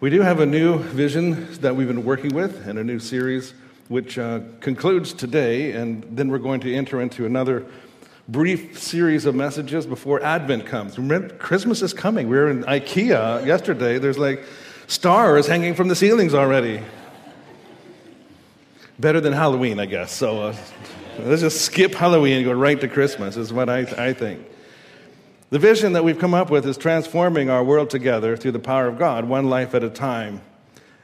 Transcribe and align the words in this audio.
We 0.00 0.08
do 0.08 0.22
have 0.22 0.40
a 0.40 0.46
new 0.46 0.78
vision 0.78 1.52
that 1.60 1.76
we've 1.76 1.86
been 1.86 2.06
working 2.06 2.34
with 2.34 2.66
and 2.66 2.78
a 2.78 2.84
new 2.84 2.98
series 2.98 3.52
which 3.88 4.18
uh, 4.18 4.40
concludes 4.60 5.12
today, 5.12 5.72
and 5.72 6.02
then 6.16 6.30
we're 6.30 6.38
going 6.38 6.60
to 6.60 6.74
enter 6.74 7.02
into 7.02 7.26
another 7.26 7.66
brief 8.26 8.78
series 8.78 9.26
of 9.26 9.34
messages 9.34 9.84
before 9.84 10.22
Advent 10.22 10.64
comes. 10.64 10.96
Remember, 10.96 11.34
Christmas 11.34 11.82
is 11.82 11.92
coming. 11.92 12.30
We 12.30 12.38
were 12.38 12.48
in 12.48 12.62
IKEA 12.62 13.44
yesterday. 13.44 13.98
There's 13.98 14.16
like 14.16 14.42
stars 14.86 15.46
hanging 15.46 15.74
from 15.74 15.88
the 15.88 15.96
ceilings 15.96 16.32
already. 16.32 16.80
Better 18.98 19.20
than 19.20 19.34
Halloween, 19.34 19.78
I 19.78 19.84
guess. 19.84 20.12
So 20.12 20.44
uh, 20.44 20.56
let's 21.18 21.42
just 21.42 21.60
skip 21.60 21.92
Halloween 21.92 22.36
and 22.36 22.46
go 22.46 22.52
right 22.52 22.80
to 22.80 22.88
Christmas, 22.88 23.36
is 23.36 23.52
what 23.52 23.68
I, 23.68 23.80
I 23.80 24.14
think. 24.14 24.46
The 25.50 25.58
vision 25.58 25.94
that 25.94 26.04
we've 26.04 26.18
come 26.18 26.32
up 26.32 26.48
with 26.48 26.64
is 26.64 26.76
transforming 26.76 27.50
our 27.50 27.64
world 27.64 27.90
together 27.90 28.36
through 28.36 28.52
the 28.52 28.60
power 28.60 28.86
of 28.86 28.96
God, 28.96 29.24
one 29.24 29.50
life 29.50 29.74
at 29.74 29.82
a 29.82 29.90
time. 29.90 30.42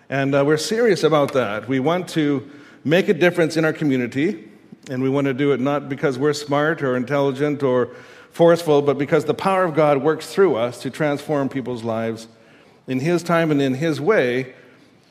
And 0.09 0.37
uh, 0.37 0.45
we're 0.45 0.57
serious 0.57 1.03
about 1.03 1.33
that. 1.33 1.67
We 1.67 1.81
want 1.81 2.09
to 2.11 2.49
make 2.85 3.09
a 3.09 3.15
difference 3.15 3.57
in 3.57 3.65
our 3.65 3.73
community, 3.73 4.49
and 4.89 5.03
we 5.03 5.09
want 5.09 5.25
to 5.25 5.35
do 5.35 5.51
it 5.51 5.59
not 5.59 5.89
because 5.89 6.17
we're 6.17 6.33
smart 6.33 6.81
or 6.81 6.97
intelligent 6.97 7.65
or 7.65 7.91
forceful, 8.31 8.83
but 8.83 8.99
because 8.99 9.25
the 9.25 9.35
power 9.35 9.65
of 9.65 9.75
God 9.75 10.01
works 10.01 10.33
through 10.33 10.55
us 10.55 10.81
to 10.83 10.91
transform 10.91 11.49
people's 11.49 11.83
lives 11.83 12.29
in 12.87 13.01
His 13.01 13.25
time 13.25 13.51
and 13.51 13.61
in 13.61 13.75
His 13.75 14.01
way, 14.01 14.55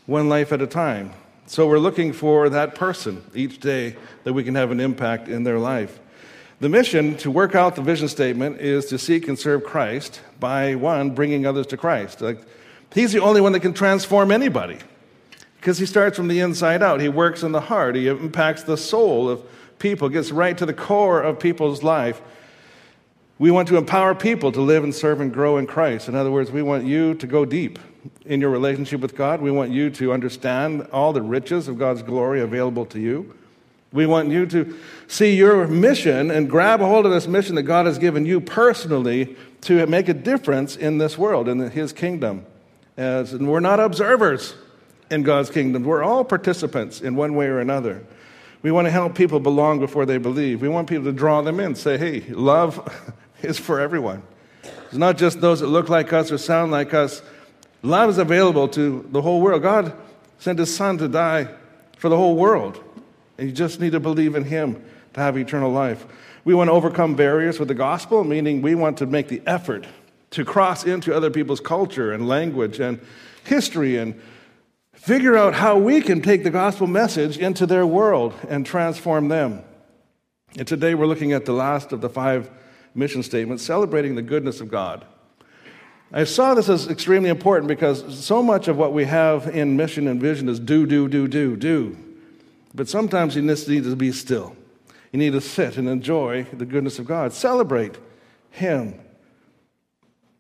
one 0.06 0.30
life 0.30 0.54
at 0.54 0.62
a 0.62 0.68
time. 0.68 1.12
So 1.46 1.68
we're 1.68 1.78
looking 1.78 2.14
for 2.14 2.48
that 2.48 2.74
person 2.74 3.22
each 3.36 3.60
day 3.60 3.98
that 4.24 4.32
we 4.32 4.46
can 4.46 4.56
have 4.56 4.72
an 4.72 4.80
impact 4.80 5.28
in 5.28 5.44
their 5.44 5.60
life. 5.60 6.00
The 6.62 6.70
mission 6.70 7.18
to 7.18 7.30
work 7.30 7.54
out 7.54 7.76
the 7.76 7.82
vision 7.82 8.08
statement 8.08 8.62
is 8.62 8.86
to 8.86 8.98
seek 8.98 9.28
and 9.28 9.38
serve 9.38 9.66
Christ 9.66 10.22
by 10.40 10.76
one, 10.76 11.12
bringing 11.12 11.46
others 11.46 11.68
to 11.68 11.78
Christ. 11.78 12.22
Like, 12.22 12.40
he's 12.94 13.12
the 13.12 13.20
only 13.20 13.42
one 13.42 13.52
that 13.52 13.60
can 13.60 13.74
transform 13.74 14.32
anybody 14.32 14.80
because 15.60 15.78
he 15.78 15.86
starts 15.86 16.16
from 16.16 16.30
the 16.30 16.40
inside 16.40 16.82
out. 16.82 17.02
He 17.02 17.10
works 17.10 17.44
in 17.44 17.52
the 17.52 17.60
heart, 17.60 17.96
he 17.96 18.08
impacts 18.08 18.64
the 18.64 18.78
soul 18.78 19.30
of 19.30 19.44
people, 19.80 20.08
gets 20.08 20.32
right 20.32 20.58
to 20.58 20.66
the 20.66 20.74
core 20.74 21.22
of 21.22 21.40
people's 21.40 21.84
life. 21.84 22.22
We 23.38 23.52
want 23.52 23.68
to 23.68 23.76
empower 23.76 24.16
people 24.16 24.54
to 24.54 24.62
live 24.62 24.86
and 24.86 24.96
serve 24.96 25.20
and 25.20 25.34
grow 25.34 25.58
in 25.58 25.68
Christ. 25.68 26.08
In 26.08 26.16
other 26.16 26.32
words, 26.32 26.52
we 26.52 26.62
want 26.62 26.86
you 26.86 27.16
to 27.16 27.28
go 27.28 27.44
deep 27.44 27.80
in 28.26 28.40
your 28.40 28.50
relationship 28.50 29.02
with 29.02 29.14
God. 29.14 29.42
We 29.42 29.52
want 29.52 29.72
you 29.72 29.90
to 29.90 30.14
understand 30.14 30.88
all 30.94 31.12
the 31.12 31.22
riches 31.22 31.68
of 31.68 31.78
God's 31.78 32.02
glory 32.02 32.40
available 32.40 32.86
to 32.86 33.00
you. 33.00 33.36
We 33.96 34.06
want 34.06 34.30
you 34.30 34.46
to 34.48 34.78
see 35.08 35.36
your 35.36 35.68
mission 35.68 36.30
and 36.30 36.50
grab 36.50 36.82
a 36.82 36.86
hold 36.86 37.06
of 37.06 37.14
this 37.14 37.28
mission 37.28 37.56
that 37.56 37.64
God 37.64 37.86
has 37.86 37.98
given 37.98 38.26
you 38.26 38.42
personally 38.42 39.38
to 39.62 39.88
make 39.88 40.10
a 40.10 40.14
difference 40.14 40.76
in 40.76 40.98
this 40.98 41.18
world, 41.18 41.48
in 41.48 41.60
His 41.72 41.94
kingdom. 41.94 42.46
As, 42.98 43.34
and 43.34 43.50
we're 43.50 43.62
not 43.62 43.80
observers 43.80 44.54
in 45.10 45.24
God's 45.24 45.50
kingdom, 45.50 45.84
we're 45.84 46.04
all 46.04 46.26
participants 46.26 47.00
in 47.00 47.16
one 47.16 47.36
way 47.36 47.48
or 47.48 47.60
another. 47.60 48.06
We 48.64 48.72
want 48.72 48.86
to 48.86 48.92
help 48.92 49.16
people 49.16 49.40
belong 49.40 49.80
before 49.80 50.06
they 50.06 50.18
believe. 50.18 50.62
We 50.62 50.68
want 50.68 50.90
people 50.90 51.06
to 51.06 51.14
draw 51.14 51.42
them 51.42 51.60
in, 51.60 51.76
say, 51.76 51.98
hey, 51.98 52.22
love 52.34 53.14
is 53.44 53.58
for 53.58 53.80
everyone. 53.80 54.24
It's 54.64 54.96
not 54.96 55.18
just 55.18 55.40
those 55.40 55.62
that 55.62 55.68
look 55.68 55.88
like 55.88 56.12
us 56.12 56.32
or 56.32 56.38
sound 56.38 56.72
like 56.72 56.94
us. 56.94 57.22
Love 57.82 58.10
is 58.10 58.18
available 58.18 58.68
to 58.70 59.08
the 59.10 59.22
whole 59.22 59.40
world. 59.40 59.62
God 59.62 59.94
sent 60.40 60.60
His 60.60 60.76
Son 60.76 60.98
to 60.98 61.08
die 61.08 61.48
for 61.98 62.10
the 62.10 62.18
whole 62.18 62.36
world. 62.36 62.82
And 63.38 63.48
you 63.48 63.54
just 63.54 63.80
need 63.80 63.92
to 63.92 64.00
believe 64.00 64.36
in 64.36 64.44
Him 64.44 64.84
to 65.14 65.20
have 65.20 65.38
eternal 65.38 65.72
life. 65.72 66.06
We 66.44 66.54
want 66.54 66.68
to 66.68 66.74
overcome 66.74 67.16
barriers 67.16 67.60
with 67.60 67.68
the 67.68 67.74
gospel, 67.74 68.24
meaning 68.24 68.62
we 68.62 68.76
want 68.76 68.98
to 69.00 69.06
make 69.06 69.28
the 69.28 69.42
effort 69.46 69.88
to 70.32 70.46
cross 70.46 70.86
into 70.86 71.16
other 71.16 71.32
people's 71.32 71.60
culture 71.60 72.12
and 72.12 72.28
language 72.28 72.80
and 72.80 73.00
history 73.46 73.98
and 73.98 74.20
figure 74.94 75.38
out 75.38 75.54
how 75.54 75.78
we 75.78 76.02
can 76.02 76.22
take 76.22 76.44
the 76.44 76.50
gospel 76.50 76.88
message 76.88 77.38
into 77.38 77.66
their 77.66 77.86
world 77.86 78.34
and 78.50 78.66
transform 78.66 79.28
them. 79.28 79.64
And 80.58 80.68
today 80.68 80.96
we're 80.96 81.06
looking 81.06 81.34
at 81.34 81.46
the 81.46 81.54
last 81.54 81.92
of 81.92 82.02
the 82.02 82.10
five 82.10 82.50
mission 82.94 83.24
statements, 83.24 83.64
celebrating 83.64 84.16
the 84.16 84.22
goodness 84.22 84.62
of 84.62 84.70
God. 84.70 85.06
I 86.12 86.24
saw 86.24 86.54
this 86.54 86.70
as 86.70 86.88
extremely 86.88 87.30
important 87.30 87.68
because 87.68 88.24
so 88.24 88.42
much 88.42 88.68
of 88.68 88.78
what 88.78 88.94
we 88.94 89.06
have 89.06 89.48
in 89.48 89.76
mission 89.76 90.08
and 90.08 90.22
vision 90.22 90.48
is 90.48 90.60
do, 90.60 90.86
do, 90.86 91.10
do, 91.10 91.28
do, 91.28 91.58
do. 91.58 91.98
But 92.76 92.90
sometimes 92.90 93.36
you 93.36 93.48
just 93.48 93.70
need 93.70 93.86
to 93.86 93.96
be 93.96 94.12
still. 94.12 94.56
You 95.12 95.20
need 95.20 95.32
to 95.32 95.42
sit 95.42 95.78
and 95.78 95.88
enjoy 95.88 96.44
the 96.52 96.66
goodness 96.66 97.00
of 97.00 97.06
God. 97.06 97.32
Celebrate 97.32 97.98
Him. 98.52 99.00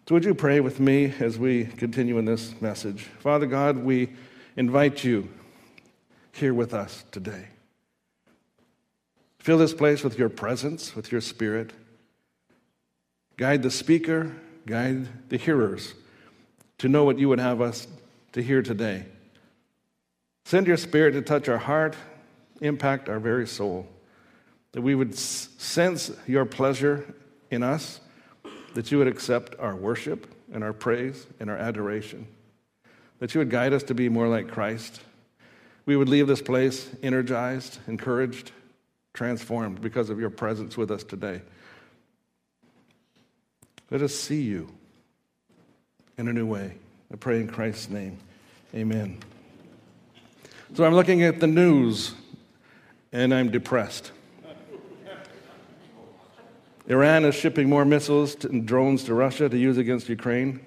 So, 0.08 0.16
would 0.16 0.26
you 0.26 0.36
pray 0.36 0.60
with 0.60 0.80
me 0.80 1.14
as 1.20 1.40
we 1.40 1.66
continue 1.66 2.18
in 2.18 2.26
this 2.26 2.54
message? 2.62 3.04
Father 3.20 3.46
God, 3.46 3.78
we 3.78 4.10
invite 4.58 5.04
you 5.04 5.30
here 6.34 6.54
with 6.54 6.74
us 6.74 7.06
today. 7.12 7.48
Fill 9.40 9.58
this 9.58 9.74
place 9.74 10.04
with 10.04 10.20
your 10.20 10.30
presence, 10.30 10.96
with 10.96 11.12
your 11.12 11.22
spirit. 11.22 11.72
Guide 13.38 13.64
the 13.64 13.72
speaker, 13.72 14.36
guide 14.66 15.30
the 15.30 15.38
hearers 15.38 15.94
to 16.80 16.90
know 16.90 17.06
what 17.06 17.18
you 17.18 17.30
would 17.30 17.40
have 17.40 17.62
us 17.62 17.88
to 18.34 18.42
hear 18.44 18.62
today. 18.62 19.06
Send 20.44 20.68
your 20.68 20.78
spirit 20.78 21.14
to 21.14 21.22
touch 21.22 21.48
our 21.48 21.58
heart, 21.58 21.96
impact 22.62 23.10
our 23.10 23.20
very 23.20 23.48
soul. 23.48 23.88
That 24.74 24.82
we 24.82 24.96
would 24.96 25.16
sense 25.16 26.12
your 26.28 26.46
pleasure 26.46 27.14
in 27.50 27.64
us, 27.64 28.02
that 28.74 28.92
you 28.92 28.98
would 28.98 29.08
accept 29.08 29.58
our 29.60 29.76
worship 29.76 30.28
and 30.52 30.64
our 30.64 30.74
praise 30.74 31.28
and 31.40 31.50
our 31.50 31.58
adoration, 31.58 32.28
that 33.20 33.34
you 33.34 33.40
would 33.40 33.50
guide 33.50 33.74
us 33.74 33.84
to 33.84 33.94
be 33.94 34.10
more 34.10 34.28
like 34.28 34.50
Christ. 34.50 35.02
We 35.86 35.96
would 35.96 36.10
leave 36.10 36.28
this 36.28 36.42
place 36.42 36.90
energized, 37.02 37.80
encouraged, 37.88 38.52
transformed 39.14 39.82
because 39.82 40.10
of 40.10 40.20
your 40.20 40.30
presence 40.30 40.76
with 40.76 40.92
us 40.92 41.04
today. 41.04 41.42
Let 43.92 44.02
us 44.02 44.14
see 44.14 44.42
you 44.42 44.70
in 46.18 46.28
a 46.28 46.34
new 46.34 46.46
way. 46.46 46.78
I 47.12 47.16
pray 47.16 47.40
in 47.40 47.48
Christ's 47.48 47.90
name. 47.90 48.18
Amen. 48.74 49.20
So 50.74 50.84
I'm 50.84 50.96
looking 50.96 51.24
at 51.24 51.40
the 51.40 51.48
news 51.48 52.14
and 53.16 53.34
I'm 53.34 53.50
depressed. 53.50 54.12
Iran 56.88 57.24
is 57.24 57.34
shipping 57.34 57.70
more 57.70 57.86
missiles 57.86 58.44
and 58.44 58.68
drones 58.68 59.06
to 59.06 59.14
Russia 59.14 59.48
to 59.48 59.58
use 59.58 59.78
against 59.78 60.10
Ukraine, 60.10 60.60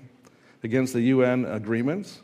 against 0.62 0.94
the 0.94 1.02
UN 1.02 1.44
agreements. 1.44 2.20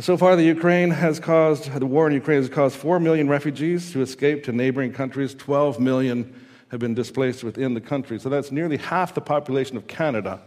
So 0.00 0.16
far, 0.16 0.34
the 0.34 0.42
Ukraine 0.42 0.90
has 0.90 1.20
caused 1.20 1.72
the 1.72 1.86
war 1.86 2.08
in 2.08 2.12
Ukraine 2.12 2.42
has 2.42 2.50
caused 2.50 2.76
four 2.76 2.98
million 2.98 3.28
refugees 3.28 3.92
to 3.92 4.02
escape 4.02 4.42
to 4.44 4.52
neighboring 4.52 4.92
countries. 4.92 5.32
Twelve 5.32 5.78
million 5.78 6.34
have 6.72 6.80
been 6.80 6.94
displaced 6.94 7.44
within 7.44 7.72
the 7.72 7.80
country. 7.80 8.18
So 8.18 8.28
that's 8.28 8.50
nearly 8.50 8.76
half 8.78 9.14
the 9.14 9.20
population 9.20 9.76
of 9.76 9.86
Canada 9.86 10.42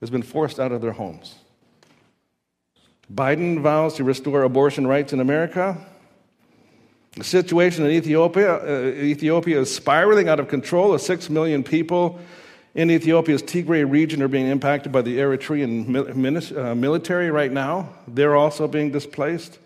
has 0.00 0.10
been 0.10 0.22
forced 0.22 0.60
out 0.60 0.70
of 0.70 0.82
their 0.82 0.92
homes. 0.92 1.36
Biden 3.12 3.62
vows 3.62 3.94
to 3.94 4.04
restore 4.04 4.42
abortion 4.42 4.86
rights 4.86 5.14
in 5.14 5.20
America. 5.20 5.84
The 7.16 7.24
situation 7.24 7.84
in 7.84 7.90
Ethiopia, 7.90 8.54
uh, 8.54 8.86
Ethiopia 8.88 9.60
is 9.60 9.74
spiraling 9.74 10.28
out 10.28 10.40
of 10.40 10.48
control. 10.48 10.94
As 10.94 11.04
six 11.04 11.28
million 11.28 11.62
people 11.62 12.18
in 12.74 12.90
Ethiopia's 12.90 13.42
Tigray 13.42 13.88
region 13.88 14.22
are 14.22 14.28
being 14.28 14.46
impacted 14.46 14.92
by 14.92 15.02
the 15.02 15.18
Eritrean 15.18 16.56
uh, 16.56 16.74
military 16.74 17.30
right 17.30 17.52
now. 17.52 17.90
They're 18.08 18.34
also 18.34 18.66
being 18.66 18.90
displaced. 18.90 19.58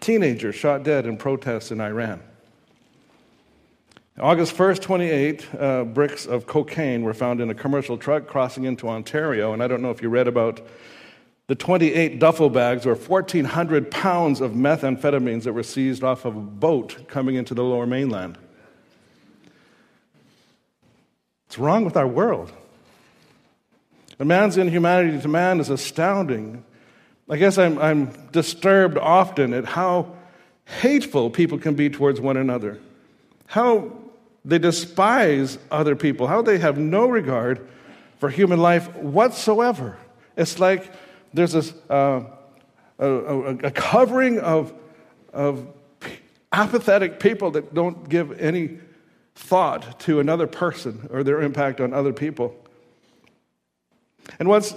Teenagers 0.00 0.54
shot 0.54 0.82
dead 0.82 1.06
in 1.06 1.16
protests 1.16 1.70
in 1.70 1.80
Iran. 1.80 2.20
August 4.20 4.54
1st, 4.54 4.82
28, 4.82 5.54
uh, 5.58 5.84
bricks 5.84 6.26
of 6.26 6.46
cocaine 6.46 7.02
were 7.02 7.14
found 7.14 7.40
in 7.40 7.48
a 7.48 7.54
commercial 7.54 7.96
truck 7.96 8.26
crossing 8.26 8.64
into 8.64 8.90
Ontario. 8.90 9.54
And 9.54 9.62
I 9.62 9.68
don't 9.68 9.80
know 9.80 9.90
if 9.90 10.02
you 10.02 10.10
read 10.10 10.28
about 10.28 10.60
the 11.52 11.56
28 11.56 12.18
duffel 12.18 12.48
bags 12.48 12.86
or 12.86 12.94
1,400 12.94 13.90
pounds 13.90 14.40
of 14.40 14.52
methamphetamines 14.52 15.42
that 15.42 15.52
were 15.52 15.62
seized 15.62 16.02
off 16.02 16.24
of 16.24 16.34
a 16.34 16.40
boat 16.40 17.06
coming 17.08 17.34
into 17.34 17.52
the 17.52 17.62
lower 17.62 17.86
mainland. 17.86 18.38
What's 21.44 21.58
wrong 21.58 21.84
with 21.84 21.94
our 21.94 22.08
world? 22.08 22.50
A 24.18 24.24
man's 24.24 24.56
inhumanity 24.56 25.20
to 25.20 25.28
man 25.28 25.60
is 25.60 25.68
astounding. 25.68 26.64
I 27.28 27.36
guess 27.36 27.58
I'm, 27.58 27.78
I'm 27.78 28.06
disturbed 28.32 28.96
often 28.96 29.52
at 29.52 29.66
how 29.66 30.16
hateful 30.64 31.28
people 31.28 31.58
can 31.58 31.74
be 31.74 31.90
towards 31.90 32.18
one 32.18 32.38
another, 32.38 32.78
how 33.44 33.92
they 34.42 34.58
despise 34.58 35.58
other 35.70 35.96
people, 35.96 36.28
how 36.28 36.40
they 36.40 36.56
have 36.56 36.78
no 36.78 37.10
regard 37.10 37.68
for 38.20 38.30
human 38.30 38.58
life 38.58 38.96
whatsoever. 38.96 39.98
It's 40.34 40.58
like 40.58 40.90
there's 41.34 41.52
this 41.52 41.72
uh, 41.88 42.24
a, 42.98 43.56
a, 43.64 43.70
covering 43.70 44.38
of, 44.38 44.72
of 45.32 45.66
apathetic 46.52 47.18
people 47.18 47.50
that 47.52 47.74
don't 47.74 48.08
give 48.08 48.38
any 48.40 48.78
thought 49.34 49.98
to 50.00 50.20
another 50.20 50.46
person 50.46 51.08
or 51.10 51.24
their 51.24 51.40
impact 51.42 51.80
on 51.80 51.92
other 51.92 52.12
people. 52.12 52.54
And 54.38 54.48
what's 54.48 54.74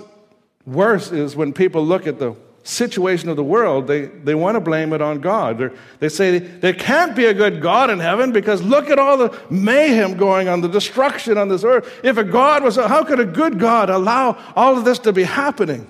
worse 0.66 1.12
is 1.12 1.36
when 1.36 1.54
people 1.54 1.86
look 1.86 2.07
at 2.07 2.19
the 2.19 2.36
situation 2.63 3.30
of 3.30 3.36
the 3.36 3.44
world, 3.44 3.86
they, 3.86 4.06
they 4.06 4.34
want 4.34 4.56
to 4.56 4.60
blame 4.60 4.92
it 4.92 5.02
on 5.02 5.22
God. 5.22 5.60
They're, 5.60 5.74
they 6.00 6.10
say 6.10 6.40
there 6.40 6.74
can't 6.74 7.16
be 7.16 7.25
a 7.25 7.34
good 7.34 7.62
God 7.62 7.92
in 7.92 8.00
heaven 8.00 8.31
because 8.31 8.63
look 8.63 8.90
at 8.90 8.98
all 8.98 9.18
the 9.18 9.40
mayhem 9.52 10.18
going 10.18 10.48
on, 10.48 10.62
the 10.62 10.68
destruction 10.68 11.38
on 11.38 11.48
this 11.48 11.63
earth. 11.63 12.00
If 12.04 12.18
a 12.18 12.24
God 12.24 12.63
was, 12.63 12.78
how 12.78 13.04
could 13.04 13.19
a 13.19 13.25
good 13.25 13.60
God 13.60 13.92
allow 13.92 14.42
all 14.56 14.78
of 14.78 14.84
this 14.84 14.98
to 15.00 15.13
be 15.13 15.24
happening? 15.24 15.88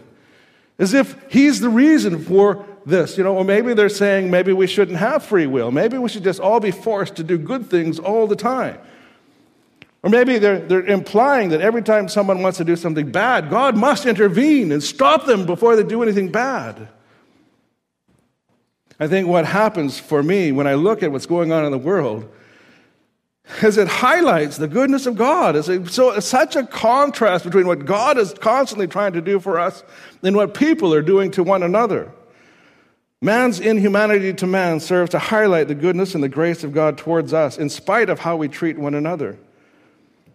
As 0.77 0.93
if 0.93 1.15
He's 1.29 1.59
the 1.59 1.69
reason 1.69 2.23
for 2.23 2.65
this, 2.85 3.17
you 3.17 3.23
know, 3.23 3.35
or 3.35 3.43
maybe 3.43 3.73
they're 3.73 3.89
saying 3.89 4.29
maybe 4.29 4.53
we 4.53 4.67
shouldn't 4.67 4.97
have 4.97 5.23
free 5.23 5.47
will. 5.47 5.71
Maybe 5.71 5.97
we 5.97 6.09
should 6.09 6.23
just 6.23 6.39
all 6.39 6.59
be 6.59 6.71
forced 6.71 7.15
to 7.15 7.23
do 7.23 7.37
good 7.37 7.67
things 7.67 7.97
all 7.97 8.27
the 8.27 8.35
time. 8.35 8.77
Or 10.03 10.09
maybe 10.09 10.37
they're, 10.37 10.59
they're 10.59 10.85
implying 10.85 11.49
that 11.49 11.61
every 11.61 11.81
time 11.81 12.07
someone 12.07 12.43
wants 12.43 12.59
to 12.59 12.63
do 12.63 12.75
something 12.75 13.11
bad, 13.11 13.49
God 13.49 13.75
must 13.75 14.05
intervene 14.05 14.71
and 14.71 14.83
stop 14.83 15.25
them 15.25 15.47
before 15.47 15.75
they 15.75 15.81
do 15.81 16.03
anything 16.03 16.31
bad. 16.31 16.89
I 18.99 19.07
think 19.07 19.27
what 19.27 19.45
happens 19.45 19.97
for 19.97 20.21
me 20.21 20.51
when 20.51 20.67
I 20.67 20.75
look 20.75 21.01
at 21.01 21.11
what's 21.11 21.25
going 21.25 21.51
on 21.51 21.65
in 21.65 21.71
the 21.71 21.79
world 21.79 22.31
is 23.61 23.77
it 23.77 23.87
highlights 23.87 24.57
the 24.57 24.67
goodness 24.67 25.05
of 25.05 25.15
God. 25.15 25.55
It's, 25.55 25.67
a, 25.67 25.85
so, 25.87 26.11
it's 26.11 26.25
such 26.25 26.55
a 26.55 26.65
contrast 26.65 27.43
between 27.43 27.67
what 27.67 27.85
God 27.85 28.17
is 28.17 28.33
constantly 28.33 28.87
trying 28.87 29.13
to 29.13 29.21
do 29.21 29.39
for 29.39 29.59
us 29.59 29.83
and 30.23 30.35
what 30.35 30.53
people 30.53 30.93
are 30.93 31.01
doing 31.01 31.31
to 31.31 31.43
one 31.43 31.61
another. 31.61 32.11
Man's 33.21 33.59
inhumanity 33.59 34.33
to 34.33 34.47
man 34.47 34.79
serves 34.79 35.11
to 35.11 35.19
highlight 35.19 35.67
the 35.67 35.75
goodness 35.75 36.15
and 36.15 36.23
the 36.23 36.29
grace 36.29 36.63
of 36.63 36.73
God 36.73 36.97
towards 36.97 37.33
us 37.33 37.57
in 37.57 37.69
spite 37.69 38.09
of 38.09 38.19
how 38.19 38.35
we 38.35 38.47
treat 38.47 38.77
one 38.77 38.93
another. 38.93 39.37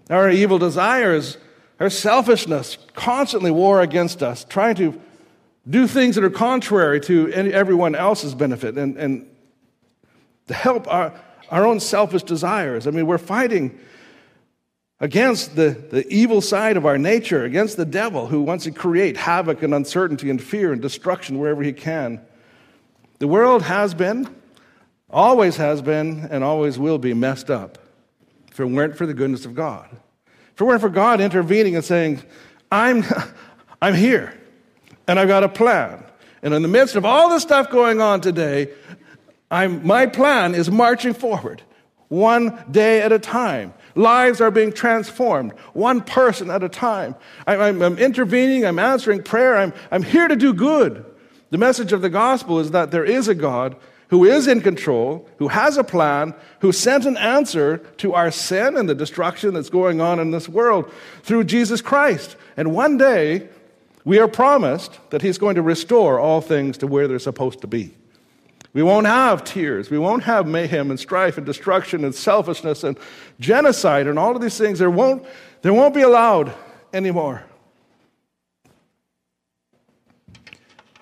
Our 0.09 0.31
evil 0.31 0.59
desires, 0.59 1.37
our 1.79 1.91
selfishness 1.91 2.79
constantly 2.95 3.51
war 3.51 3.81
against 3.81 4.23
us, 4.23 4.45
trying 4.45 4.77
to 4.77 5.01
do 5.69 5.87
things 5.87 6.15
that 6.15 6.25
are 6.25 6.31
contrary 6.31 7.01
to 7.03 7.31
everyone 7.33 7.95
else's 7.95 8.35
benefit 8.35 8.77
and, 8.77 8.97
and 8.97 9.27
to 10.49 10.55
help 10.55 10.93
our, 10.93 11.13
our 11.51 11.67
own 11.67 11.81
selfish 11.81 12.23
desires. 12.23 12.87
I 12.87 12.91
mean, 12.91 13.07
we're 13.07 13.19
fighting 13.19 13.79
against 15.01 15.57
the, 15.57 15.71
the 15.71 16.07
evil 16.09 16.41
side 16.41 16.77
of 16.77 16.87
our 16.87 16.99
nature, 16.99 17.45
against 17.45 17.77
the 17.77 17.85
devil 17.85 18.27
who 18.27 18.43
wants 18.43 18.65
to 18.65 18.71
create 18.71 19.17
havoc 19.17 19.63
and 19.63 19.75
uncertainty 19.75 20.31
and 20.31 20.43
fear 20.43 20.73
and 20.73 20.81
destruction 20.81 21.39
wherever 21.39 21.63
he 21.63 21.73
can. 21.73 22.21
The 23.19 23.29
world 23.29 23.63
has 23.63 23.95
been, 23.95 24.35
always 25.09 25.57
has 25.57 25.83
been, 25.83 26.29
and 26.31 26.45
always 26.45 26.79
will 26.79 26.99
be 26.99 27.15
messed 27.15 27.51
up 27.51 27.79
if 28.51 28.61
it 28.61 28.65
weren't 28.67 28.97
for 28.97 29.07
the 29.07 29.15
goodness 29.15 29.47
of 29.47 29.55
God. 29.55 29.89
If 30.55 30.61
it 30.61 30.65
weren't 30.65 30.81
for 30.81 30.89
God 30.91 31.21
intervening 31.21 31.77
and 31.77 31.85
saying, 31.85 32.23
I'm, 32.71 33.05
I'm 33.83 33.95
here 33.95 34.39
and 35.09 35.19
I've 35.19 35.29
got 35.29 35.45
a 35.45 35.49
plan. 35.49 36.05
And 36.43 36.55
in 36.55 36.63
the 36.63 36.69
midst 36.69 36.97
of 36.97 37.05
all 37.05 37.29
the 37.29 37.39
stuff 37.39 37.71
going 37.71 38.01
on 38.01 38.21
today, 38.21 38.69
I'm, 39.51 39.87
my 39.87 40.07
plan 40.07 40.55
is 40.55 40.71
marching 40.71 41.15
forward 41.15 41.63
one 42.09 42.63
day 42.71 43.03
at 43.03 43.13
a 43.13 43.19
time. 43.19 43.73
Lives 43.95 44.41
are 44.41 44.51
being 44.51 44.73
transformed, 44.73 45.53
one 45.73 46.01
person 46.01 46.51
at 46.51 46.63
a 46.63 46.69
time. 46.69 47.15
I'm, 47.47 47.61
I'm, 47.61 47.83
I'm, 47.83 47.99
intervening, 47.99 48.65
I'm 48.65 48.79
answering 48.79 49.23
prayer, 49.23 49.57
I'm, 49.57 49.73
I'm 49.91 50.03
here 50.03 50.29
to 50.29 50.37
do 50.37 50.53
good. 50.53 51.05
The 51.51 51.59
message 51.59 51.93
of 51.93 52.03
the 52.03 52.11
gospel 52.11 52.61
is 52.61 52.71
that 52.71 52.91
there 52.93 53.05
is 53.05 53.27
a 53.27 53.35
God 53.35 53.77
who 54.09 54.25
is 54.25 54.49
in 54.49 54.61
control, 54.61 55.29
who 55.39 55.49
has 55.49 55.77
a 55.77 55.85
plan, 55.85 56.35
who 56.61 56.73
sent 56.73 57.07
an 57.07 57.17
answer 57.17 57.79
to 57.99 58.13
our 58.13 58.31
sin 58.31 58.77
and 58.77 58.89
the 58.89 58.95
destruction 58.95 59.55
that's 59.55 59.71
going 59.71 60.01
on 60.01 60.19
in 60.19 60.33
this 60.33 60.49
world 60.49 60.91
through 61.23 61.45
Jesus 61.45 61.81
Christ. 61.81 62.37
And 62.57 62.73
one 62.73 62.97
day, 62.97 63.49
we 64.05 64.19
are 64.19 64.29
promised 64.29 64.99
that 65.11 65.23
He's 65.23 65.39
going 65.39 65.55
to 65.55 65.63
restore 65.63 66.19
all 66.19 66.41
things 66.41 66.79
to 66.79 66.89
where 66.89 67.07
they're 67.07 67.21
supposed 67.21 67.61
to 67.61 67.69
be. 67.69 67.95
We 68.73 68.83
won't 68.83 69.07
have 69.07 69.43
tears. 69.43 69.91
We 69.91 69.99
won't 69.99 70.23
have 70.25 70.47
mayhem 70.47 70.91
and 70.91 71.01
strife 71.01 71.37
and 71.37 71.45
destruction 71.45 72.05
and 72.05 72.15
selfishness 72.15 72.85
and 72.85 72.97
genocide 73.41 74.07
and 74.07 74.19
all 74.19 74.37
of 74.37 74.43
these 74.43 74.57
things. 74.57 74.79
There 74.79 74.91
won't, 74.91 75.25
there 75.63 75.73
won't 75.73 75.95
be 75.95 76.03
allowed 76.03 76.53
anymore. 76.93 77.43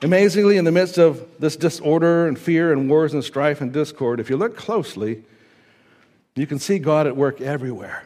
Amazingly, 0.00 0.56
in 0.56 0.64
the 0.64 0.72
midst 0.72 0.96
of 0.96 1.26
this 1.40 1.56
disorder 1.56 2.28
and 2.28 2.38
fear 2.38 2.72
and 2.72 2.88
wars 2.88 3.14
and 3.14 3.24
strife 3.24 3.60
and 3.60 3.72
discord, 3.72 4.20
if 4.20 4.30
you 4.30 4.36
look 4.36 4.56
closely, 4.56 5.24
you 6.36 6.46
can 6.46 6.60
see 6.60 6.78
God 6.78 7.06
at 7.06 7.16
work 7.16 7.40
everywhere. 7.40 8.04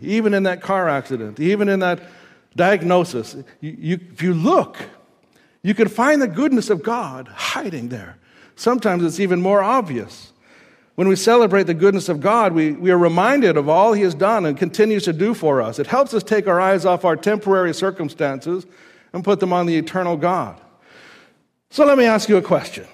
Even 0.00 0.34
in 0.34 0.44
that 0.44 0.62
car 0.62 0.88
accident, 0.88 1.38
even 1.40 1.68
in 1.68 1.80
that 1.80 2.00
diagnosis, 2.56 3.36
you, 3.60 3.76
you, 3.78 4.00
if 4.12 4.22
you 4.22 4.32
look, 4.32 4.78
you 5.66 5.74
can 5.74 5.88
find 5.88 6.22
the 6.22 6.28
goodness 6.28 6.70
of 6.70 6.84
God 6.84 7.26
hiding 7.26 7.88
there. 7.88 8.18
Sometimes 8.54 9.02
it's 9.02 9.18
even 9.18 9.42
more 9.42 9.64
obvious. 9.64 10.32
When 10.94 11.08
we 11.08 11.16
celebrate 11.16 11.64
the 11.64 11.74
goodness 11.74 12.08
of 12.08 12.20
God, 12.20 12.52
we, 12.52 12.70
we 12.70 12.92
are 12.92 12.96
reminded 12.96 13.56
of 13.56 13.68
all 13.68 13.92
He 13.92 14.02
has 14.02 14.14
done 14.14 14.46
and 14.46 14.56
continues 14.56 15.02
to 15.06 15.12
do 15.12 15.34
for 15.34 15.60
us. 15.60 15.80
It 15.80 15.88
helps 15.88 16.14
us 16.14 16.22
take 16.22 16.46
our 16.46 16.60
eyes 16.60 16.84
off 16.84 17.04
our 17.04 17.16
temporary 17.16 17.74
circumstances 17.74 18.64
and 19.12 19.24
put 19.24 19.40
them 19.40 19.52
on 19.52 19.66
the 19.66 19.74
eternal 19.74 20.16
God. 20.16 20.60
So 21.70 21.84
let 21.84 21.98
me 21.98 22.04
ask 22.04 22.28
you 22.28 22.36
a 22.36 22.42
question. 22.42 22.86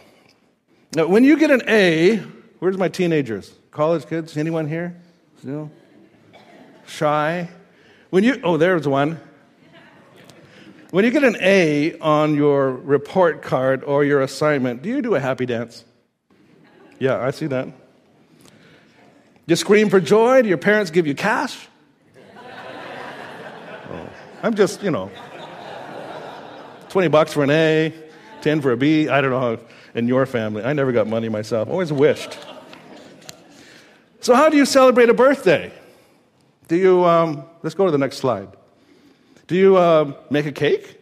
Now, 0.95 1.09
when 1.09 1.25
you 1.25 1.37
get 1.37 1.51
an 1.51 1.61
A, 1.69 2.23
where's 2.59 2.79
my 2.79 2.89
teenagers? 2.89 3.53
College 3.71 4.07
kids? 4.07 4.39
Anyone 4.39 4.67
here? 4.67 4.99
Still? 5.41 5.71
Shy? 6.87 7.51
When 8.09 8.25
you, 8.25 8.41
oh, 8.43 8.57
there's 8.57 8.89
one. 8.89 9.21
When 10.93 11.07
you 11.07 11.11
get 11.11 11.25
an 11.25 11.39
A 11.41 11.99
on 12.01 12.35
your 12.35 12.71
report 12.71 13.41
card 13.41 13.83
or 13.83 14.05
your 14.05 14.21
assignment, 14.21 14.83
do 14.83 14.91
you 14.91 15.01
do 15.01 15.15
a 15.15 15.21
happy 15.21 15.47
dance? 15.47 15.87
Yeah, 16.99 17.19
I 17.19 17.31
see 17.31 17.47
that. 17.47 17.69
You 19.47 19.57
scream 19.57 19.89
for 19.89 20.01
joy? 20.01 20.43
Do 20.43 20.51
your 20.51 20.59
parents 20.59 20.91
give 20.91 21.07
you 21.07 21.15
cash? 21.15 21.67
Oh, 23.91 24.09
I'm 24.43 24.55
just, 24.55 24.83
you 24.83 24.91
know, 24.91 25.11
20 26.91 27.09
bucks 27.09 27.33
for 27.33 27.43
an 27.43 27.51
A, 27.51 27.95
10 28.43 28.61
for 28.61 28.73
a 28.73 28.77
B. 28.77 29.09
I 29.09 29.23
don't 29.23 29.31
know 29.31 29.41
how 29.41 29.59
in 29.95 30.07
your 30.07 30.27
family. 30.27 30.63
I 30.63 30.75
never 30.75 30.93
got 30.93 31.07
money 31.07 31.31
myself. 31.31 31.71
Always 31.71 31.91
wished. 31.91 32.39
So, 34.21 34.35
how 34.35 34.51
do 34.51 34.59
you 34.59 34.67
celebrate 34.67 35.09
a 35.09 35.15
birthday? 35.15 35.73
Do 36.69 36.77
you, 36.77 37.03
um, 37.07 37.45
let's 37.63 37.75
go 37.75 37.87
to 37.87 37.91
the 37.91 37.97
next 37.97 38.19
slide. 38.19 38.49
Do 39.47 39.57
you 39.57 39.77
uh, 39.77 40.15
make 40.31 40.47
a 40.47 40.53
cake? 40.53 40.99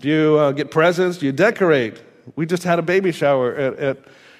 Do 0.00 0.08
you 0.08 0.36
uh, 0.38 0.52
get 0.52 0.70
presents? 0.70 1.18
Do 1.18 1.26
you 1.26 1.32
decorate? 1.32 2.02
We 2.34 2.46
just 2.46 2.64
had 2.64 2.78
a 2.78 2.82
baby 2.82 3.12
shower 3.12 3.54
at, 3.54 3.74
at, 3.78 3.98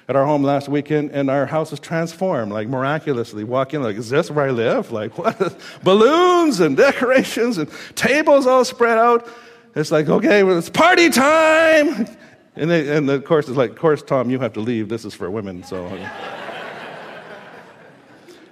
at 0.09 0.17
our 0.17 0.25
home 0.25 0.43
last 0.43 0.69
weekend, 0.69 1.11
and 1.13 1.31
our 1.31 1.47
house 1.47 1.71
was 1.71 1.81
transformed, 1.81 2.53
like 2.53 2.69
miraculously. 2.69 3.45
Walk 3.45 3.75
in, 3.75 3.83
like, 3.83 3.97
is 3.97 4.11
this 4.11 4.31
where 4.31 4.47
I 4.47 4.51
live? 4.51 4.93
Like, 4.93 5.17
what? 5.19 5.59
Balloons 5.83 6.61
and 6.61 6.77
decorations 6.77 7.59
and 7.59 7.71
tables 7.95 8.47
all 8.47 8.65
spread 8.65 8.99
out. 8.99 9.29
It's 9.75 9.91
like, 9.91 10.09
okay, 10.09 10.43
well, 10.43 10.59
it's 10.59 10.71
party 10.71 11.11
time. 11.11 12.09
And, 12.57 12.71
they, 12.71 12.97
and 12.97 13.09
of 13.11 13.25
course, 13.25 13.49
it's 13.49 13.57
like, 13.59 13.73
of 13.73 13.79
course, 13.79 14.03
Tom, 14.03 14.31
you 14.31 14.39
have 14.39 14.55
to 14.55 14.61
leave. 14.61 14.89
This 14.89 15.05
is 15.05 15.13
for 15.13 15.31
women. 15.31 15.63
So 15.65 15.87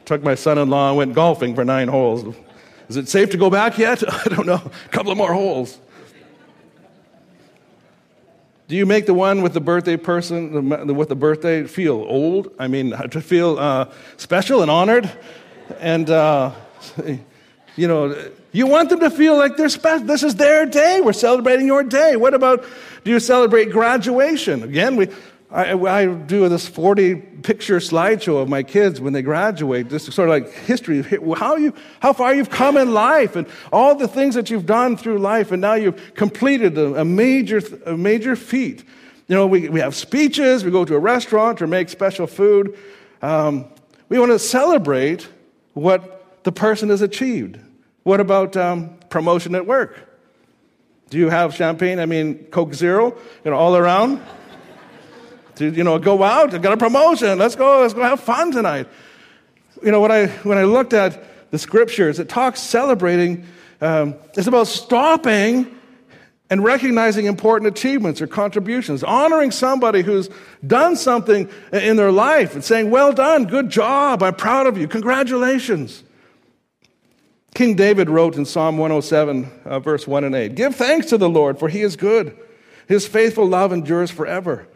took 0.04 0.22
my 0.22 0.34
son-in-law 0.34 0.90
and 0.90 0.98
went 0.98 1.14
golfing 1.14 1.54
for 1.54 1.64
nine 1.64 1.88
holes. 1.88 2.36
Is 2.88 2.96
it 2.96 3.08
safe 3.08 3.30
to 3.30 3.36
go 3.36 3.50
back 3.50 3.78
yet? 3.78 4.02
I 4.26 4.28
don't 4.28 4.46
know. 4.46 4.62
A 4.86 4.88
couple 4.90 5.10
of 5.10 5.18
more 5.18 5.32
holes. 5.32 5.78
Do 8.66 8.76
you 8.76 8.86
make 8.86 9.04
the 9.04 9.14
one 9.14 9.42
with 9.42 9.52
the 9.52 9.60
birthday 9.60 9.98
person, 9.98 10.70
with 10.96 11.08
the 11.10 11.16
birthday, 11.16 11.64
feel 11.64 11.96
old? 11.96 12.50
I 12.58 12.66
mean, 12.66 12.90
to 13.10 13.20
feel 13.20 13.58
uh, 13.58 13.92
special 14.16 14.62
and 14.62 14.70
honored? 14.70 15.10
And, 15.80 16.08
uh, 16.08 16.52
you 17.76 17.88
know, 17.88 18.30
you 18.52 18.66
want 18.66 18.88
them 18.88 19.00
to 19.00 19.10
feel 19.10 19.36
like 19.36 19.58
they're 19.58 19.68
special. 19.68 20.06
This 20.06 20.22
is 20.22 20.36
their 20.36 20.64
day. 20.64 21.02
We're 21.02 21.12
celebrating 21.12 21.66
your 21.66 21.82
day. 21.82 22.16
What 22.16 22.32
about, 22.32 22.64
do 23.04 23.10
you 23.10 23.20
celebrate 23.20 23.70
graduation? 23.70 24.62
Again, 24.62 24.96
we, 24.96 25.08
I, 25.54 25.72
I 25.74 26.06
do 26.06 26.48
this 26.48 26.66
40 26.66 27.14
picture 27.14 27.76
slideshow 27.76 28.42
of 28.42 28.48
my 28.48 28.64
kids 28.64 29.00
when 29.00 29.12
they 29.12 29.22
graduate. 29.22 29.88
This 29.88 30.08
is 30.08 30.14
sort 30.14 30.28
of 30.28 30.32
like 30.32 30.52
history, 30.52 31.02
how, 31.36 31.54
you, 31.54 31.72
how 32.00 32.12
far 32.12 32.34
you've 32.34 32.50
come 32.50 32.76
in 32.76 32.92
life 32.92 33.36
and 33.36 33.46
all 33.72 33.94
the 33.94 34.08
things 34.08 34.34
that 34.34 34.50
you've 34.50 34.66
done 34.66 34.96
through 34.96 35.18
life, 35.18 35.52
and 35.52 35.60
now 35.60 35.74
you've 35.74 36.14
completed 36.14 36.76
a, 36.76 37.02
a 37.02 37.04
major, 37.04 37.62
a 37.86 37.96
major 37.96 38.34
feat. 38.34 38.82
You 39.28 39.36
know, 39.36 39.46
we, 39.46 39.68
we 39.68 39.78
have 39.78 39.94
speeches, 39.94 40.64
we 40.64 40.72
go 40.72 40.84
to 40.84 40.96
a 40.96 40.98
restaurant 40.98 41.62
or 41.62 41.68
make 41.68 41.88
special 41.88 42.26
food. 42.26 42.76
Um, 43.22 43.66
we 44.08 44.18
want 44.18 44.32
to 44.32 44.40
celebrate 44.40 45.28
what 45.74 46.42
the 46.42 46.50
person 46.50 46.88
has 46.88 47.00
achieved. 47.00 47.60
What 48.02 48.18
about 48.18 48.56
um, 48.56 48.98
promotion 49.08 49.54
at 49.54 49.66
work? 49.66 49.96
Do 51.10 51.18
you 51.18 51.28
have 51.28 51.54
champagne? 51.54 52.00
I 52.00 52.06
mean, 52.06 52.46
Coke 52.46 52.74
Zero, 52.74 53.16
you 53.44 53.52
know, 53.52 53.56
all 53.56 53.76
around? 53.76 54.20
To, 55.56 55.70
you 55.70 55.84
know, 55.84 55.98
go 55.98 56.22
out, 56.22 56.54
I 56.54 56.58
got 56.58 56.72
a 56.72 56.76
promotion, 56.76 57.38
let's 57.38 57.56
go, 57.56 57.80
let's 57.82 57.94
go 57.94 58.02
have 58.02 58.20
fun 58.20 58.52
tonight. 58.52 58.88
You 59.82 59.90
know, 59.90 60.00
when 60.00 60.10
I, 60.10 60.28
when 60.28 60.58
I 60.58 60.64
looked 60.64 60.92
at 60.92 61.50
the 61.50 61.58
scriptures, 61.58 62.18
it 62.18 62.28
talks 62.28 62.60
celebrating, 62.60 63.46
um, 63.80 64.14
it's 64.36 64.46
about 64.46 64.66
stopping 64.66 65.78
and 66.50 66.62
recognizing 66.62 67.26
important 67.26 67.68
achievements 67.68 68.20
or 68.20 68.26
contributions, 68.26 69.02
honoring 69.02 69.50
somebody 69.50 70.02
who's 70.02 70.28
done 70.66 70.96
something 70.96 71.48
in 71.72 71.96
their 71.96 72.12
life 72.12 72.54
and 72.54 72.62
saying, 72.62 72.90
Well 72.90 73.12
done, 73.12 73.44
good 73.44 73.70
job, 73.70 74.22
I'm 74.22 74.34
proud 74.34 74.66
of 74.66 74.78
you, 74.78 74.86
congratulations. 74.86 76.02
King 77.54 77.76
David 77.76 78.10
wrote 78.10 78.36
in 78.36 78.44
Psalm 78.44 78.78
107, 78.78 79.48
uh, 79.64 79.78
verse 79.78 80.06
1 80.06 80.24
and 80.24 80.34
8 80.34 80.54
Give 80.54 80.74
thanks 80.74 81.06
to 81.06 81.18
the 81.18 81.28
Lord, 81.28 81.58
for 81.58 81.68
he 81.68 81.82
is 81.82 81.96
good. 81.96 82.36
His 82.88 83.06
faithful 83.06 83.46
love 83.46 83.72
endures 83.72 84.10
forever. 84.10 84.66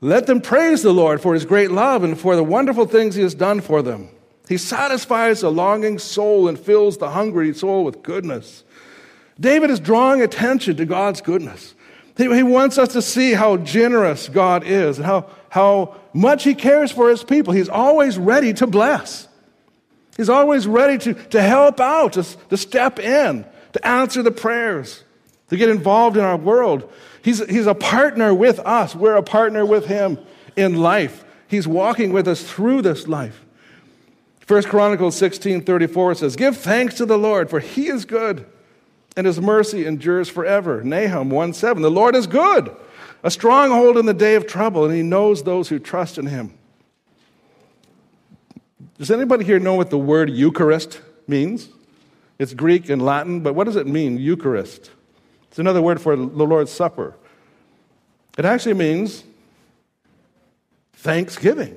Let 0.00 0.26
them 0.26 0.40
praise 0.40 0.82
the 0.82 0.92
Lord 0.92 1.20
for 1.20 1.34
his 1.34 1.44
great 1.44 1.70
love 1.70 2.04
and 2.04 2.18
for 2.18 2.36
the 2.36 2.44
wonderful 2.44 2.86
things 2.86 3.14
he 3.14 3.22
has 3.22 3.34
done 3.34 3.60
for 3.60 3.82
them. 3.82 4.08
He 4.48 4.56
satisfies 4.56 5.40
the 5.40 5.50
longing 5.50 5.98
soul 5.98 6.48
and 6.48 6.58
fills 6.58 6.98
the 6.98 7.10
hungry 7.10 7.52
soul 7.52 7.84
with 7.84 8.02
goodness. 8.02 8.64
David 9.38 9.70
is 9.70 9.80
drawing 9.80 10.22
attention 10.22 10.76
to 10.76 10.86
God's 10.86 11.20
goodness. 11.20 11.74
He, 12.16 12.24
he 12.34 12.42
wants 12.42 12.78
us 12.78 12.92
to 12.94 13.02
see 13.02 13.32
how 13.32 13.58
generous 13.58 14.28
God 14.28 14.64
is 14.64 14.98
and 14.98 15.06
how, 15.06 15.30
how 15.50 15.96
much 16.12 16.44
He 16.44 16.54
cares 16.54 16.90
for 16.90 17.08
His 17.08 17.22
people. 17.22 17.52
He's 17.52 17.68
always 17.68 18.18
ready 18.18 18.52
to 18.54 18.66
bless, 18.66 19.28
He's 20.16 20.28
always 20.28 20.66
ready 20.66 20.98
to, 20.98 21.14
to 21.14 21.40
help 21.40 21.78
out, 21.78 22.14
to, 22.14 22.24
to 22.48 22.56
step 22.56 22.98
in, 22.98 23.46
to 23.72 23.86
answer 23.86 24.22
the 24.22 24.32
prayers, 24.32 25.04
to 25.48 25.56
get 25.56 25.68
involved 25.68 26.16
in 26.16 26.24
our 26.24 26.36
world. 26.36 26.90
He's, 27.22 27.44
he's 27.48 27.66
a 27.66 27.74
partner 27.74 28.34
with 28.34 28.58
us, 28.60 28.94
we're 28.94 29.16
a 29.16 29.22
partner 29.22 29.64
with 29.64 29.86
Him 29.86 30.18
in 30.56 30.76
life. 30.76 31.24
He's 31.46 31.66
walking 31.66 32.12
with 32.12 32.28
us 32.28 32.42
through 32.42 32.82
this 32.82 33.08
life. 33.08 33.44
First 34.40 34.68
Chronicles 34.68 35.16
16 35.16 35.62
34 35.62 36.14
says, 36.16 36.36
Give 36.36 36.56
thanks 36.56 36.94
to 36.94 37.06
the 37.06 37.18
Lord, 37.18 37.50
for 37.50 37.60
he 37.60 37.88
is 37.88 38.04
good, 38.04 38.46
and 39.16 39.26
his 39.26 39.40
mercy 39.40 39.86
endures 39.86 40.28
forever. 40.28 40.82
Nahum 40.82 41.30
1 41.30 41.52
7, 41.52 41.82
The 41.82 41.90
Lord 41.90 42.14
is 42.14 42.26
good, 42.26 42.74
a 43.22 43.30
stronghold 43.30 43.98
in 43.98 44.06
the 44.06 44.14
day 44.14 44.34
of 44.36 44.46
trouble, 44.46 44.84
and 44.84 44.94
he 44.94 45.02
knows 45.02 45.42
those 45.42 45.68
who 45.68 45.78
trust 45.78 46.16
in 46.16 46.26
him. 46.26 46.54
Does 48.96 49.10
anybody 49.10 49.44
here 49.44 49.58
know 49.58 49.74
what 49.74 49.90
the 49.90 49.98
word 49.98 50.30
Eucharist 50.30 51.00
means? 51.26 51.68
It's 52.38 52.54
Greek 52.54 52.88
and 52.88 53.02
Latin, 53.02 53.40
but 53.40 53.54
what 53.54 53.64
does 53.64 53.76
it 53.76 53.86
mean, 53.86 54.16
Eucharist? 54.16 54.90
It's 55.48 55.58
another 55.58 55.82
word 55.82 56.00
for 56.00 56.16
the 56.16 56.24
Lord's 56.24 56.72
Supper. 56.72 57.14
It 58.36 58.44
actually 58.44 58.74
means 58.74 59.24
thanksgiving. 60.94 61.76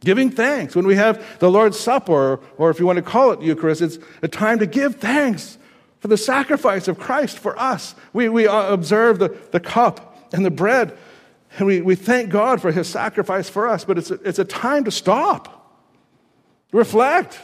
Giving 0.00 0.30
thanks. 0.30 0.74
When 0.74 0.86
we 0.86 0.96
have 0.96 1.38
the 1.40 1.50
Lord's 1.50 1.78
Supper, 1.78 2.40
or 2.56 2.70
if 2.70 2.80
you 2.80 2.86
want 2.86 2.96
to 2.96 3.02
call 3.02 3.32
it 3.32 3.42
Eucharist, 3.42 3.82
it's 3.82 3.98
a 4.22 4.28
time 4.28 4.58
to 4.60 4.66
give 4.66 4.96
thanks 4.96 5.58
for 6.00 6.08
the 6.08 6.16
sacrifice 6.16 6.88
of 6.88 6.98
Christ 6.98 7.38
for 7.38 7.58
us. 7.58 7.94
We, 8.12 8.28
we 8.28 8.48
uh, 8.48 8.72
observe 8.72 9.18
the, 9.18 9.36
the 9.52 9.60
cup 9.60 10.28
and 10.32 10.44
the 10.44 10.50
bread, 10.50 10.96
and 11.58 11.66
we, 11.66 11.82
we 11.82 11.94
thank 11.94 12.30
God 12.30 12.62
for 12.62 12.72
his 12.72 12.88
sacrifice 12.88 13.50
for 13.50 13.68
us, 13.68 13.84
but 13.84 13.98
it's 13.98 14.10
a, 14.10 14.14
it's 14.26 14.38
a 14.38 14.44
time 14.44 14.84
to 14.84 14.90
stop, 14.90 15.76
reflect, 16.72 17.38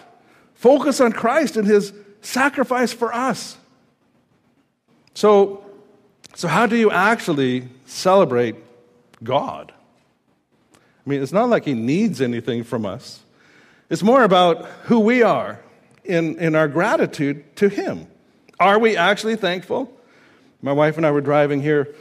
focus 0.54 1.00
on 1.00 1.12
Christ 1.12 1.56
and 1.56 1.66
his 1.66 1.92
sacrifice 2.22 2.92
for 2.92 3.12
us. 3.12 3.58
So, 5.16 5.64
so 6.34 6.46
how 6.46 6.66
do 6.66 6.76
you 6.76 6.90
actually 6.90 7.70
celebrate 7.86 8.54
God? 9.24 9.72
I 10.74 11.08
mean, 11.08 11.22
it's 11.22 11.32
not 11.32 11.48
like 11.48 11.64
he 11.64 11.72
needs 11.72 12.20
anything 12.20 12.64
from 12.64 12.84
us. 12.84 13.22
It's 13.88 14.02
more 14.02 14.24
about 14.24 14.66
who 14.84 15.00
we 15.00 15.22
are 15.22 15.58
in, 16.04 16.38
in 16.38 16.54
our 16.54 16.68
gratitude 16.68 17.56
to 17.56 17.70
him. 17.70 18.08
Are 18.60 18.78
we 18.78 18.98
actually 18.98 19.36
thankful? 19.36 19.90
My 20.60 20.72
wife 20.72 20.98
and 20.98 21.06
I 21.06 21.12
were 21.12 21.22
driving 21.22 21.62
here 21.62 21.94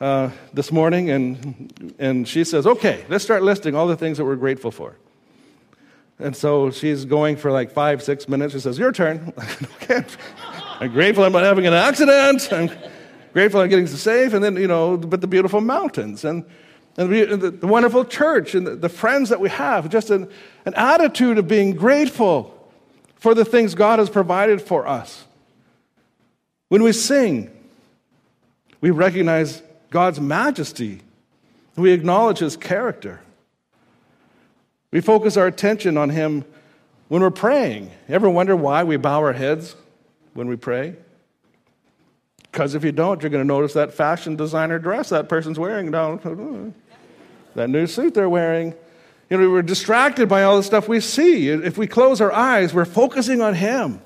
uh, 0.00 0.30
this 0.52 0.72
morning, 0.72 1.08
and, 1.08 1.94
and 2.00 2.26
she 2.26 2.42
says, 2.42 2.66
Okay, 2.66 3.04
let's 3.08 3.22
start 3.22 3.44
listing 3.44 3.76
all 3.76 3.86
the 3.86 3.96
things 3.96 4.18
that 4.18 4.24
we're 4.24 4.34
grateful 4.34 4.72
for. 4.72 4.96
And 6.18 6.34
so 6.34 6.72
she's 6.72 7.04
going 7.04 7.36
for 7.36 7.52
like 7.52 7.70
five, 7.70 8.02
six 8.02 8.28
minutes. 8.28 8.54
She 8.54 8.60
says, 8.60 8.76
Your 8.76 8.90
turn. 8.90 9.32
okay. 9.82 10.04
I'm 10.80 10.92
grateful 10.92 11.24
I'm 11.24 11.32
not 11.32 11.42
having 11.42 11.66
an 11.66 11.72
accident. 11.72 12.52
I'm 12.52 12.70
grateful 13.32 13.60
I'm 13.60 13.68
getting 13.68 13.86
safe. 13.86 14.32
And 14.32 14.44
then, 14.44 14.56
you 14.56 14.68
know, 14.68 14.96
but 14.96 15.20
the 15.20 15.26
beautiful 15.26 15.60
mountains. 15.60 16.24
And 16.24 16.44
and 16.98 17.12
the, 17.12 17.50
the 17.50 17.66
wonderful 17.66 18.04
church 18.04 18.54
and 18.54 18.66
the, 18.66 18.74
the, 18.74 18.88
friends 18.88 19.28
that 19.28 19.38
we 19.38 19.50
have, 19.50 19.90
just 19.90 20.08
an, 20.08 20.30
an 20.64 20.72
attitude 20.74 21.36
of 21.36 21.46
being 21.46 21.74
grateful 21.74 22.54
for 23.16 23.34
the 23.34 23.44
things 23.44 23.74
God 23.74 23.98
has 23.98 24.08
provided 24.08 24.62
for 24.62 24.86
us. 24.86 25.26
When 26.68 26.82
we 26.82 26.92
sing, 26.92 27.50
we 28.80 28.90
recognize 28.90 29.62
God's 29.90 30.20
majesty, 30.20 31.02
we 31.76 31.92
acknowledge 31.92 32.38
His 32.38 32.56
character. 32.56 33.20
We 34.90 35.02
focus 35.02 35.36
our 35.36 35.46
attention 35.46 35.98
on 35.98 36.08
Him 36.08 36.46
when 37.08 37.20
we're 37.20 37.30
praying. 37.30 37.90
Ever 38.08 38.30
wonder 38.30 38.56
why 38.56 38.84
we 38.84 38.96
bow 38.96 39.18
our 39.18 39.34
heads 39.34 39.76
when 40.36 40.48
we 40.48 40.56
pray? 40.56 40.94
Because 42.52 42.74
if 42.74 42.84
you 42.84 42.92
don't, 42.92 43.22
you're 43.22 43.30
going 43.30 43.42
to 43.42 43.46
notice 43.46 43.72
that 43.74 43.92
fashion 43.92 44.36
designer 44.36 44.78
dress 44.78 45.10
that 45.10 45.28
person's 45.28 45.58
wearing 45.58 45.90
that 47.54 47.70
new 47.70 47.86
suit 47.86 48.14
they're 48.14 48.28
wearing. 48.28 48.74
You 49.28 49.38
know, 49.38 49.50
we're 49.50 49.62
distracted 49.62 50.28
by 50.28 50.44
all 50.44 50.56
the 50.56 50.62
stuff 50.62 50.88
we 50.88 51.00
see. 51.00 51.48
If 51.48 51.76
we 51.76 51.86
close 51.86 52.20
our 52.20 52.32
eyes, 52.32 52.72
we're 52.72 52.84
focusing 52.84 53.40
on 53.40 53.54
Him. 53.54 54.00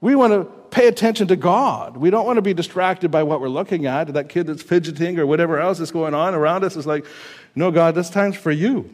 We 0.00 0.16
want 0.16 0.32
to 0.32 0.44
pay 0.70 0.88
attention 0.88 1.28
to 1.28 1.36
God. 1.36 1.96
We 1.96 2.10
don't 2.10 2.26
want 2.26 2.36
to 2.36 2.42
be 2.42 2.54
distracted 2.54 3.10
by 3.10 3.22
what 3.22 3.40
we're 3.40 3.48
looking 3.48 3.86
at, 3.86 4.12
that 4.12 4.28
kid 4.28 4.48
that's 4.48 4.62
fidgeting 4.62 5.18
or 5.18 5.26
whatever 5.26 5.58
else 5.58 5.80
is 5.80 5.90
going 5.90 6.14
on 6.14 6.34
around 6.34 6.64
us. 6.64 6.76
It's 6.76 6.86
like, 6.86 7.06
no, 7.54 7.70
God, 7.70 7.94
this 7.94 8.10
time's 8.10 8.36
for 8.36 8.50
you. 8.50 8.92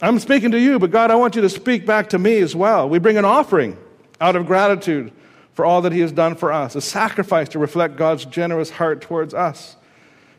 I'm 0.00 0.18
speaking 0.18 0.52
to 0.52 0.58
you, 0.58 0.78
but 0.78 0.90
God, 0.90 1.10
I 1.10 1.16
want 1.16 1.36
you 1.36 1.42
to 1.42 1.50
speak 1.50 1.84
back 1.84 2.10
to 2.10 2.18
me 2.18 2.38
as 2.38 2.56
well. 2.56 2.88
We 2.88 2.98
bring 2.98 3.16
an 3.16 3.24
offering 3.24 3.76
out 4.20 4.36
of 4.36 4.46
gratitude 4.46 5.12
for 5.54 5.64
all 5.64 5.82
that 5.82 5.92
He 5.92 6.00
has 6.00 6.12
done 6.12 6.34
for 6.34 6.52
us, 6.52 6.74
a 6.74 6.80
sacrifice 6.80 7.48
to 7.50 7.58
reflect 7.58 7.96
God's 7.96 8.24
generous 8.24 8.70
heart 8.70 9.00
towards 9.00 9.32
us. 9.32 9.76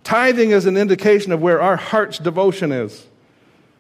Tithing 0.03 0.51
is 0.51 0.65
an 0.65 0.77
indication 0.77 1.31
of 1.31 1.41
where 1.41 1.61
our 1.61 1.77
heart's 1.77 2.19
devotion 2.19 2.71
is, 2.71 3.07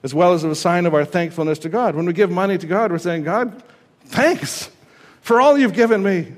as 0.01 0.13
well 0.13 0.33
as 0.33 0.43
a 0.43 0.55
sign 0.55 0.85
of 0.85 0.93
our 0.93 1.05
thankfulness 1.05 1.59
to 1.59 1.69
God. 1.69 1.95
When 1.95 2.05
we 2.05 2.13
give 2.13 2.31
money 2.31 2.57
to 2.57 2.65
God, 2.65 2.91
we're 2.91 2.97
saying, 2.97 3.23
God, 3.23 3.61
thanks 4.05 4.71
for 5.21 5.39
all 5.39 5.57
you've 5.57 5.73
given 5.73 6.01
me. 6.01 6.33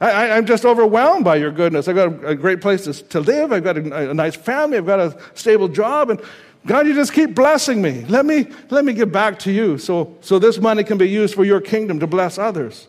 I, 0.00 0.38
am 0.38 0.46
just 0.46 0.64
overwhelmed 0.64 1.24
by 1.24 1.36
your 1.36 1.50
goodness. 1.50 1.88
I've 1.88 1.96
got 1.96 2.24
a, 2.24 2.34
great 2.34 2.60
place 2.60 2.84
to, 2.84 2.92
to 2.92 3.20
live. 3.20 3.52
I've 3.52 3.64
got 3.64 3.76
a, 3.76 4.10
a, 4.10 4.14
nice 4.14 4.36
family. 4.36 4.78
I've 4.78 4.86
got 4.86 5.00
a 5.00 5.18
stable 5.34 5.66
job. 5.66 6.10
And 6.10 6.20
God, 6.66 6.86
you 6.86 6.94
just 6.94 7.12
keep 7.12 7.34
blessing 7.34 7.82
me. 7.82 8.04
Let 8.04 8.24
me, 8.24 8.46
let 8.70 8.84
me 8.84 8.92
give 8.92 9.10
back 9.10 9.40
to 9.40 9.50
you 9.50 9.76
so, 9.78 10.16
so 10.20 10.38
this 10.38 10.58
money 10.58 10.84
can 10.84 10.98
be 10.98 11.08
used 11.08 11.34
for 11.34 11.44
your 11.44 11.60
kingdom 11.60 11.98
to 11.98 12.06
bless 12.06 12.38
others. 12.38 12.86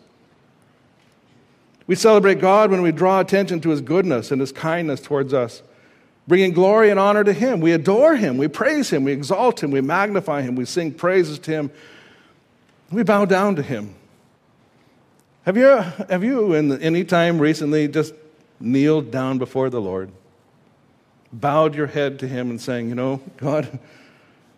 We 1.86 1.94
celebrate 1.94 2.40
God 2.40 2.70
when 2.70 2.82
we 2.82 2.92
draw 2.92 3.20
attention 3.20 3.60
to 3.62 3.70
his 3.70 3.80
goodness 3.80 4.30
and 4.30 4.40
his 4.40 4.52
kindness 4.52 5.00
towards 5.00 5.34
us 5.34 5.62
bringing 6.30 6.52
glory 6.52 6.90
and 6.90 6.98
honor 7.00 7.24
to 7.24 7.32
Him. 7.32 7.60
We 7.60 7.72
adore 7.72 8.14
Him, 8.14 8.38
we 8.38 8.46
praise 8.46 8.88
Him, 8.88 9.04
we 9.04 9.12
exalt 9.12 9.62
Him, 9.62 9.72
we 9.72 9.80
magnify 9.80 10.42
Him, 10.42 10.54
we 10.54 10.64
sing 10.64 10.94
praises 10.94 11.40
to 11.40 11.50
Him, 11.50 11.70
we 12.90 13.02
bow 13.02 13.24
down 13.24 13.56
to 13.56 13.62
Him. 13.62 13.94
Have 15.42 15.56
you, 15.56 15.66
have 15.66 16.22
you 16.22 16.54
in 16.54 16.80
any 16.80 17.02
time 17.02 17.40
recently 17.40 17.88
just 17.88 18.14
kneeled 18.60 19.10
down 19.10 19.38
before 19.38 19.70
the 19.70 19.80
Lord, 19.80 20.12
bowed 21.32 21.74
your 21.74 21.88
head 21.88 22.20
to 22.20 22.28
Him, 22.28 22.48
and 22.48 22.60
saying, 22.60 22.88
You 22.88 22.94
know, 22.94 23.20
God, 23.36 23.80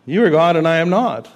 you 0.05 0.23
are 0.23 0.29
God 0.29 0.55
and 0.55 0.67
I 0.67 0.77
am 0.77 0.89
not. 0.89 1.27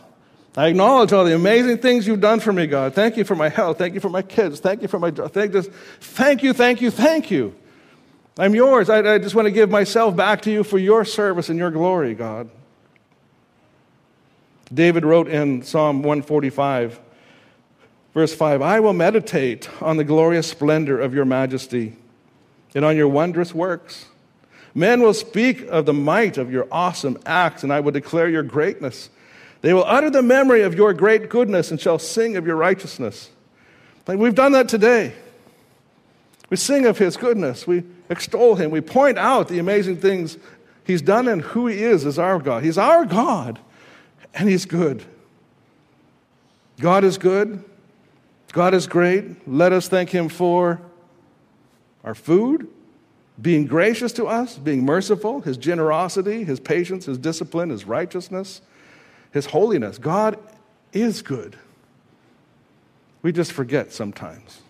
I 0.58 0.70
acknowledge 0.70 1.14
all 1.14 1.24
the 1.24 1.36
amazing 1.36 1.78
things 1.78 2.08
you've 2.08 2.20
done 2.20 2.40
for 2.40 2.52
me, 2.52 2.66
God. 2.66 2.96
Thank 2.96 3.16
you 3.16 3.24
for 3.24 3.36
my 3.36 3.48
health. 3.48 3.78
Thank 3.78 3.94
you 3.94 4.00
for 4.00 4.10
my 4.10 4.24
kids. 4.24 4.60
Thank 4.60 4.82
you 4.82 4.88
for 4.88 4.98
my 4.98 5.12
thank, 5.12 5.52
just, 5.52 5.70
thank 6.00 6.42
you, 6.42 6.52
thank 6.52 6.82
you, 6.82 6.90
thank 6.90 7.30
you. 7.30 7.54
I'm 8.40 8.56
yours. 8.56 8.90
I, 8.90 9.14
I 9.14 9.18
just 9.20 9.36
want 9.36 9.46
to 9.46 9.52
give 9.52 9.70
myself 9.70 10.16
back 10.16 10.42
to 10.42 10.52
you 10.52 10.64
for 10.64 10.80
your 10.80 11.06
service 11.06 11.50
and 11.50 11.60
your 11.60 11.70
glory, 11.70 12.16
God. 12.16 12.50
David 14.74 15.06
wrote 15.06 15.28
in 15.28 15.62
Psalm 15.62 15.98
145, 15.98 17.00
verse 18.16 18.34
5 18.34 18.62
I 18.64 18.80
will 18.80 18.94
meditate 18.94 19.70
on 19.80 19.98
the 19.98 20.04
glorious 20.04 20.48
splendor 20.48 21.00
of 21.00 21.14
your 21.14 21.26
majesty 21.26 21.96
and 22.74 22.84
on 22.84 22.98
your 22.98 23.08
wondrous 23.08 23.54
works. 23.54 24.08
Men 24.74 25.02
will 25.02 25.14
speak 25.14 25.62
of 25.68 25.86
the 25.86 25.94
might 25.94 26.40
of 26.40 26.52
your 26.52 26.68
awesome 26.72 27.20
acts, 27.28 27.62
and 27.62 27.72
I 27.72 27.80
will 27.80 27.92
declare 27.92 28.28
your 28.28 28.44
greatness. 28.44 29.12
They 29.62 29.74
will 29.74 29.86
utter 29.86 30.10
the 30.10 30.22
memory 30.22 30.62
of 30.62 30.76
your 30.76 30.94
great 30.94 31.30
goodness 31.30 31.72
and 31.72 31.80
shall 31.80 32.00
sing 32.00 32.38
of 32.38 32.46
your 32.46 32.56
righteousness. 32.56 33.30
Like 34.08 34.20
we've 34.20 34.36
done 34.36 34.54
that 34.54 34.70
today. 34.70 35.14
We 36.50 36.58
sing 36.58 36.86
of 36.86 36.98
his 36.98 37.18
goodness. 37.18 37.68
We 37.68 37.84
extol 38.10 38.56
him. 38.56 38.72
We 38.72 38.82
point 38.82 39.18
out 39.18 39.48
the 39.48 39.60
amazing 39.60 39.98
things 39.98 40.38
he's 40.86 41.02
done 41.02 41.28
and 41.28 41.42
who 41.42 41.68
he 41.68 41.84
is 41.84 42.06
as 42.06 42.18
our 42.18 42.40
God. 42.40 42.64
He's 42.64 42.78
our 42.78 43.06
God, 43.06 43.60
and 44.34 44.48
he's 44.48 44.66
good. 44.66 45.04
God 46.80 47.04
is 47.04 47.18
good. 47.18 47.64
God 48.54 48.74
is 48.74 48.88
great. 48.88 49.48
Let 49.48 49.74
us 49.74 49.90
thank 49.90 50.10
him 50.10 50.30
for 50.30 50.80
our 52.04 52.16
food, 52.16 52.70
being 53.42 53.66
gracious 53.66 54.14
to 54.14 54.28
us, 54.28 54.58
being 54.58 54.86
merciful, 54.86 55.42
his 55.42 55.58
generosity, 55.58 56.46
his 56.46 56.60
patience, 56.60 57.06
his 57.06 57.18
discipline, 57.18 57.70
his 57.70 57.86
righteousness, 57.86 58.62
his 59.31 59.48
holiness. 59.48 59.98
God 59.98 60.38
is 60.93 61.22
good. 61.22 61.57
We 63.22 63.31
just 63.31 63.51
forget 63.51 63.91
sometimes. 63.91 64.62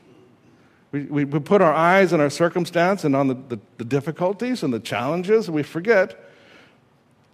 We, 0.92 1.04
we, 1.04 1.26
put 1.26 1.62
our 1.62 1.74
eyes 1.74 2.14
on 2.14 2.22
our 2.22 2.30
circumstance 2.30 3.04
and 3.04 3.16
on 3.16 3.28
the, 3.28 3.34
the, 3.34 3.60
the 3.78 3.84
difficulties 3.84 4.64
and 4.64 4.74
the 4.74 4.80
challenges, 4.80 5.48
and 5.48 5.56
we 5.56 5.64
forget 5.64 6.18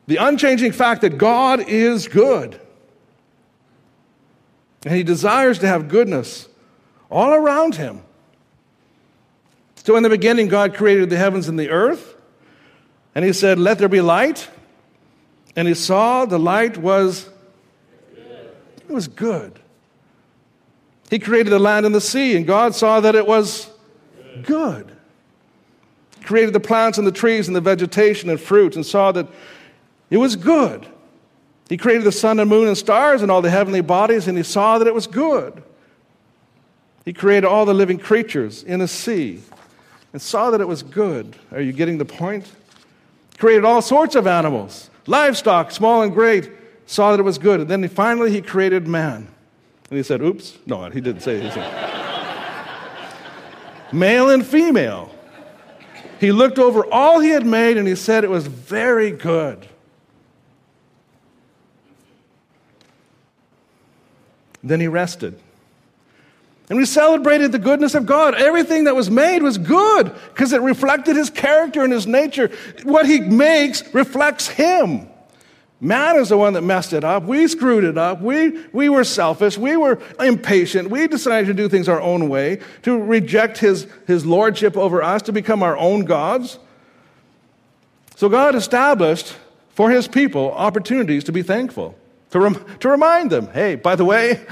the 0.08 0.18
unchanging 0.18 0.72
fact 0.72 1.02
that 1.02 1.18
God 1.18 1.62
is 1.62 2.08
good. 2.08 2.60
And 4.86 4.94
he 4.94 5.04
desires 5.04 5.60
to 5.60 5.68
have 5.68 5.88
goodness 5.88 6.50
all 7.10 7.32
around 7.32 7.76
him. 7.76 8.02
So, 9.76 9.96
in 9.96 10.04
the 10.04 10.10
beginning, 10.10 10.48
God 10.48 10.76
created 10.76 11.10
the 11.10 11.18
heavens 11.18 11.48
and 11.48 11.60
the 11.60 11.70
earth, 11.70 12.16
and 13.16 13.24
he 13.24 13.34
said, 13.34 13.60
Let 13.60 13.80
there 13.80 13.90
be 13.90 14.02
light. 14.02 14.50
And 15.56 15.68
he 15.68 15.74
saw 15.74 16.26
the 16.26 16.40
light 16.40 16.78
was 16.78 17.30
it 18.16 18.94
was 18.94 19.08
good. 19.08 19.60
He 21.10 21.20
created 21.20 21.52
the 21.52 21.60
land 21.60 21.86
and 21.86 21.94
the 21.94 22.02
sea, 22.02 22.36
and 22.36 22.46
God 22.46 22.76
saw 22.76 23.00
that 23.00 23.16
it 23.16 23.26
was 23.26 23.70
good. 24.42 24.92
He 26.18 26.24
created 26.26 26.54
the 26.54 26.60
plants 26.60 26.98
and 26.98 27.06
the 27.06 27.12
trees 27.12 27.48
and 27.48 27.56
the 27.56 27.62
vegetation 27.62 28.30
and 28.30 28.40
fruit, 28.40 28.76
and 28.76 28.86
saw 28.86 29.12
that 29.12 29.28
it 30.10 30.18
was 30.18 30.36
good. 30.36 30.88
He 31.70 31.78
created 31.78 32.04
the 32.04 32.12
sun 32.12 32.40
and 32.40 32.50
moon 32.50 32.68
and 32.68 32.78
stars 32.78 33.22
and 33.22 33.32
all 33.32 33.42
the 33.42 33.50
heavenly 33.50 33.82
bodies, 33.82 34.28
and 34.28 34.38
he 34.38 34.44
saw 34.44 34.78
that 34.80 34.88
it 34.88 34.94
was 34.94 35.08
good. 35.08 35.64
He 37.06 37.14
created 37.14 37.48
all 37.48 37.66
the 37.66 37.74
living 37.74 37.98
creatures 37.98 38.64
in 38.64 38.80
the 38.80 38.88
sea 38.88 39.42
and 40.14 40.22
saw 40.22 40.52
that 40.52 40.62
it 40.62 40.68
was 40.68 40.84
good. 40.84 41.36
Are 41.52 41.62
you 41.62 41.74
getting 41.74 41.98
the 41.98 42.06
point? 42.06 42.52
Created 43.38 43.66
all 43.66 43.82
sorts 43.82 44.16
of 44.16 44.28
animals, 44.28 44.90
livestock, 45.06 45.72
small 45.72 46.02
and 46.02 46.14
great, 46.14 46.52
saw 46.86 47.12
that 47.12 47.20
it 47.20 47.24
was 47.24 47.38
good. 47.38 47.62
And 47.62 47.70
then 47.70 47.84
he, 47.84 47.90
finally 47.90 48.32
he 48.32 48.42
created 48.42 48.88
man. 48.88 49.28
And 49.90 49.98
he 49.98 50.04
said, 50.04 50.22
Oops. 50.22 50.58
No, 50.66 50.90
he 50.90 51.02
didn't 51.02 51.22
say 51.22 51.40
anything. 51.40 51.64
Male 53.92 54.30
and 54.30 54.46
female. 54.46 55.14
He 56.20 56.32
looked 56.32 56.58
over 56.58 56.86
all 56.92 57.20
he 57.20 57.30
had 57.30 57.46
made 57.46 57.78
and 57.78 57.88
he 57.88 57.96
said 57.96 58.24
it 58.24 58.30
was 58.30 58.48
very 58.48 59.12
good. 59.12 59.68
Then 64.64 64.80
he 64.80 64.88
rested. 64.88 65.38
And 66.70 66.78
we 66.78 66.86
celebrated 66.86 67.52
the 67.52 67.60
goodness 67.60 67.94
of 67.94 68.06
God. 68.06 68.36
Everything 68.36 68.86
that 68.86 68.96
was 68.96 69.10
made 69.10 69.44
was 69.44 69.58
good 69.58 70.14
because 70.30 70.54
it 70.54 70.62
reflected 70.62 71.16
his 71.16 71.30
character 71.30 71.84
and 71.84 71.92
his 71.92 72.08
nature. 72.08 72.52
What 72.84 73.06
he 73.06 73.20
makes 73.20 73.94
reflects 73.94 74.48
him. 74.48 75.10
Man 75.84 76.16
is 76.16 76.30
the 76.30 76.38
one 76.38 76.54
that 76.54 76.62
messed 76.62 76.94
it 76.94 77.04
up. 77.04 77.24
We 77.24 77.46
screwed 77.48 77.84
it 77.84 77.98
up. 77.98 78.22
We, 78.22 78.66
we 78.72 78.88
were 78.88 79.04
selfish. 79.04 79.58
We 79.58 79.76
were 79.76 80.00
impatient. 80.18 80.90
We 80.90 81.08
decided 81.08 81.48
to 81.48 81.54
do 81.54 81.68
things 81.68 81.90
our 81.90 82.00
own 82.00 82.30
way, 82.30 82.62
to 82.84 82.98
reject 82.98 83.58
his, 83.58 83.86
his 84.08 84.26
lordship 84.26 84.78
over 84.78 85.04
us, 85.04 85.24
to 85.24 85.34
become 85.34 85.62
our 85.62 85.76
own 85.76 86.06
gods. 86.06 86.58
So 88.16 88.30
God 88.30 88.56
established 88.56 89.36
for 89.72 89.92
his 89.92 90.08
people 90.08 90.54
opportunities 90.54 91.26
to 91.26 91.34
be 91.34 91.42
thankful, 91.42 91.98
to, 92.30 92.40
rem- 92.40 92.66
to 92.80 92.88
remind 92.88 93.30
them 93.30 93.48
hey, 93.48 93.76
by 93.76 93.98
the 93.98 94.06
way, 94.06 94.46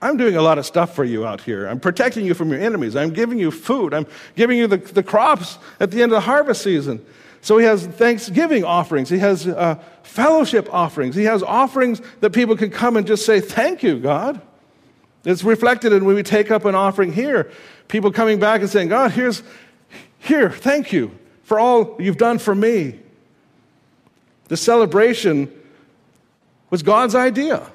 I'm 0.00 0.16
doing 0.16 0.36
a 0.36 0.42
lot 0.42 0.58
of 0.58 0.66
stuff 0.66 0.94
for 0.94 1.04
you 1.04 1.26
out 1.26 1.40
here. 1.40 1.66
I'm 1.66 1.80
protecting 1.80 2.24
you 2.24 2.34
from 2.34 2.50
your 2.50 2.60
enemies. 2.60 2.94
I'm 2.94 3.10
giving 3.10 3.38
you 3.38 3.50
food. 3.50 3.92
I'm 3.92 4.06
giving 4.36 4.56
you 4.56 4.66
the, 4.66 4.76
the 4.76 5.02
crops 5.02 5.58
at 5.80 5.90
the 5.90 6.02
end 6.02 6.12
of 6.12 6.16
the 6.16 6.20
harvest 6.20 6.62
season. 6.62 7.04
So 7.40 7.58
he 7.58 7.64
has 7.64 7.86
Thanksgiving 7.86 8.64
offerings. 8.64 9.08
He 9.08 9.18
has 9.18 9.46
uh, 9.46 9.76
fellowship 10.02 10.72
offerings. 10.72 11.14
He 11.14 11.24
has 11.24 11.42
offerings 11.42 12.00
that 12.20 12.30
people 12.30 12.56
can 12.56 12.70
come 12.70 12.96
and 12.96 13.06
just 13.06 13.26
say, 13.26 13.40
Thank 13.40 13.82
you, 13.82 13.98
God. 13.98 14.40
It's 15.24 15.42
reflected 15.42 15.92
in 15.92 16.04
when 16.04 16.14
we 16.14 16.22
take 16.22 16.50
up 16.50 16.64
an 16.64 16.74
offering 16.74 17.12
here. 17.12 17.50
People 17.88 18.12
coming 18.12 18.38
back 18.38 18.60
and 18.60 18.70
saying, 18.70 18.88
God, 18.88 19.10
here's, 19.10 19.42
here, 20.20 20.50
thank 20.50 20.92
you 20.92 21.10
for 21.42 21.58
all 21.58 21.96
you've 21.98 22.16
done 22.18 22.38
for 22.38 22.54
me. 22.54 23.00
The 24.48 24.56
celebration 24.56 25.52
was 26.70 26.82
God's 26.82 27.14
idea 27.14 27.68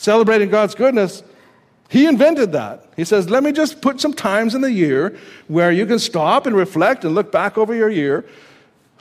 celebrating 0.00 0.48
God's 0.48 0.74
goodness, 0.74 1.22
he 1.90 2.06
invented 2.06 2.52
that. 2.52 2.86
He 2.96 3.04
says, 3.04 3.28
let 3.28 3.42
me 3.42 3.52
just 3.52 3.82
put 3.82 4.00
some 4.00 4.14
times 4.14 4.54
in 4.54 4.62
the 4.62 4.72
year 4.72 5.18
where 5.46 5.70
you 5.70 5.84
can 5.84 5.98
stop 5.98 6.46
and 6.46 6.56
reflect 6.56 7.04
and 7.04 7.14
look 7.14 7.30
back 7.30 7.58
over 7.58 7.74
your 7.74 7.90
year, 7.90 8.24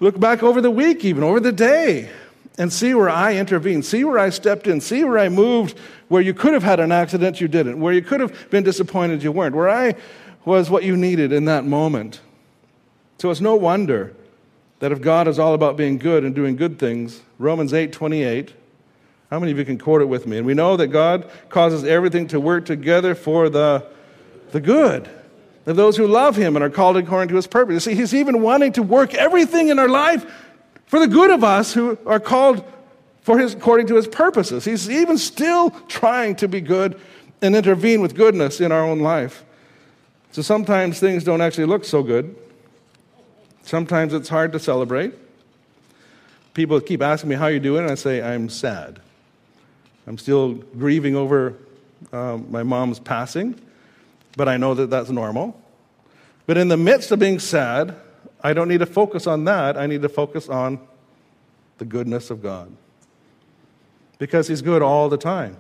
look 0.01 0.19
back 0.19 0.43
over 0.43 0.59
the 0.59 0.69
week, 0.69 1.05
even 1.05 1.23
over 1.23 1.39
the 1.39 1.53
day, 1.53 2.09
and 2.57 2.73
see 2.73 2.93
where 2.93 3.09
I 3.09 3.35
intervened, 3.35 3.85
see 3.85 4.03
where 4.03 4.19
I 4.19 4.29
stepped 4.29 4.67
in, 4.67 4.81
see 4.81 5.05
where 5.05 5.17
I 5.17 5.29
moved, 5.29 5.79
where 6.09 6.21
you 6.21 6.33
could 6.33 6.53
have 6.53 6.63
had 6.63 6.81
an 6.81 6.91
accident, 6.91 7.39
you 7.39 7.47
didn't, 7.47 7.79
where 7.79 7.93
you 7.93 8.01
could 8.01 8.19
have 8.19 8.49
been 8.49 8.65
disappointed, 8.65 9.23
you 9.23 9.31
weren't, 9.31 9.55
where 9.55 9.69
I 9.69 9.95
was 10.43 10.69
what 10.69 10.83
you 10.83 10.97
needed 10.97 11.31
in 11.31 11.45
that 11.45 11.63
moment. 11.63 12.19
So 13.19 13.31
it's 13.31 13.39
no 13.39 13.55
wonder 13.55 14.13
that 14.79 14.91
if 14.91 14.99
God 14.99 15.29
is 15.29 15.39
all 15.39 15.53
about 15.53 15.77
being 15.77 15.97
good 15.97 16.25
and 16.25 16.35
doing 16.35 16.57
good 16.57 16.77
things, 16.77 17.21
Romans 17.37 17.73
8 17.73 17.93
28, 17.93 18.53
how 19.29 19.39
many 19.39 19.51
of 19.51 19.59
you 19.59 19.65
can 19.65 19.77
quote 19.77 20.01
it 20.01 20.05
with 20.05 20.25
me? 20.25 20.37
And 20.37 20.45
we 20.45 20.53
know 20.53 20.75
that 20.77 20.87
God 20.87 21.29
causes 21.49 21.83
everything 21.83 22.27
to 22.29 22.39
work 22.39 22.65
together 22.65 23.13
for 23.13 23.49
the, 23.49 23.85
the 24.51 24.59
good 24.59 25.07
of 25.67 25.75
those 25.75 25.95
who 25.97 26.07
love 26.07 26.35
Him 26.35 26.55
and 26.55 26.63
are 26.65 26.69
called 26.69 26.97
according 26.97 27.29
to 27.29 27.35
His 27.35 27.45
purpose. 27.45 27.73
You 27.73 27.79
see, 27.79 27.95
He's 27.95 28.13
even 28.15 28.41
wanting 28.41 28.73
to 28.73 28.83
work 28.83 29.13
everything 29.13 29.69
in 29.69 29.77
our 29.77 29.87
life 29.87 30.25
for 30.87 30.99
the 30.99 31.07
good 31.07 31.29
of 31.29 31.43
us 31.43 31.73
who 31.73 31.97
are 32.07 32.19
called 32.19 32.65
for 33.21 33.37
his, 33.37 33.53
according 33.53 33.85
to 33.87 33.95
His 33.95 34.07
purposes. 34.07 34.65
He's 34.65 34.89
even 34.89 35.17
still 35.17 35.69
trying 35.87 36.35
to 36.37 36.47
be 36.47 36.61
good 36.61 36.99
and 37.43 37.55
intervene 37.55 38.01
with 38.01 38.15
goodness 38.15 38.59
in 38.59 38.71
our 38.71 38.83
own 38.83 38.99
life. 38.99 39.45
So 40.31 40.41
sometimes 40.41 40.99
things 40.99 41.23
don't 41.23 41.41
actually 41.41 41.65
look 41.65 41.85
so 41.85 42.01
good. 42.01 42.35
Sometimes 43.61 44.13
it's 44.13 44.29
hard 44.29 44.51
to 44.53 44.59
celebrate. 44.59 45.13
People 46.55 46.81
keep 46.81 47.03
asking 47.03 47.29
me, 47.29 47.35
How 47.35 47.47
you 47.47 47.59
doing? 47.59 47.83
And 47.83 47.91
I 47.91 47.95
say, 47.95 48.23
I'm 48.23 48.49
sad. 48.49 48.99
I'm 50.07 50.17
still 50.17 50.53
grieving 50.53 51.15
over 51.15 51.55
um, 52.11 52.49
my 52.49 52.63
mom's 52.63 52.99
passing, 52.99 53.59
but 54.35 54.47
I 54.47 54.57
know 54.57 54.73
that 54.73 54.89
that's 54.89 55.09
normal. 55.09 55.59
But 56.45 56.57
in 56.57 56.67
the 56.67 56.77
midst 56.77 57.11
of 57.11 57.19
being 57.19 57.39
sad, 57.39 57.95
I 58.41 58.53
don't 58.53 58.67
need 58.67 58.79
to 58.79 58.85
focus 58.85 59.27
on 59.27 59.45
that. 59.45 59.77
I 59.77 59.85
need 59.85 60.01
to 60.01 60.09
focus 60.09 60.49
on 60.49 60.79
the 61.77 61.85
goodness 61.85 62.29
of 62.29 62.41
God. 62.41 62.71
Because 64.17 64.47
He's 64.47 64.61
good 64.61 64.81
all 64.81 65.09
the 65.09 65.17
time. 65.17 65.57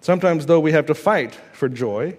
Sometimes, 0.00 0.46
though, 0.46 0.60
we 0.60 0.72
have 0.72 0.86
to 0.86 0.94
fight 0.94 1.38
for 1.52 1.68
joy. 1.68 2.16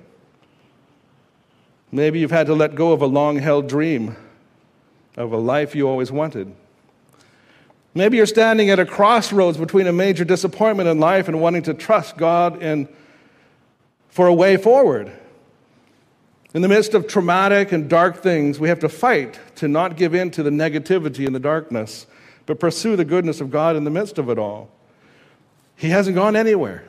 Maybe 1.91 2.19
you've 2.19 2.31
had 2.31 2.47
to 2.47 2.53
let 2.53 2.75
go 2.75 2.93
of 2.93 3.01
a 3.01 3.05
long 3.05 3.37
held 3.37 3.67
dream 3.67 4.15
of 5.17 5.31
a 5.31 5.37
life 5.37 5.75
you 5.75 5.87
always 5.87 6.11
wanted. 6.11 6.55
Maybe 7.95 8.17
you're 8.17 8.25
standing 8.25 8.69
at 8.69 8.79
a 8.79 8.85
crossroads 8.85 9.57
between 9.57 9.85
a 9.85 9.93
major 9.93 10.25
disappointment 10.25 10.89
in 10.89 10.99
life 10.99 11.27
and 11.27 11.39
wanting 11.39 11.63
to 11.63 11.73
trust 11.73 12.17
God 12.17 12.61
in, 12.61 12.87
for 14.09 14.27
a 14.27 14.33
way 14.33 14.57
forward. 14.57 15.11
In 16.53 16.61
the 16.61 16.67
midst 16.67 16.93
of 16.93 17.07
traumatic 17.07 17.71
and 17.71 17.89
dark 17.89 18.21
things, 18.21 18.59
we 18.59 18.69
have 18.69 18.79
to 18.79 18.89
fight 18.89 19.39
to 19.55 19.67
not 19.67 19.95
give 19.95 20.13
in 20.13 20.31
to 20.31 20.43
the 20.43 20.49
negativity 20.49 21.25
and 21.25 21.35
the 21.35 21.39
darkness, 21.39 22.07
but 22.45 22.59
pursue 22.59 22.95
the 22.95 23.05
goodness 23.05 23.41
of 23.41 23.51
God 23.51 23.75
in 23.75 23.83
the 23.83 23.89
midst 23.91 24.17
of 24.17 24.29
it 24.29 24.37
all. 24.37 24.69
He 25.75 25.89
hasn't 25.89 26.15
gone 26.15 26.35
anywhere. 26.35 26.85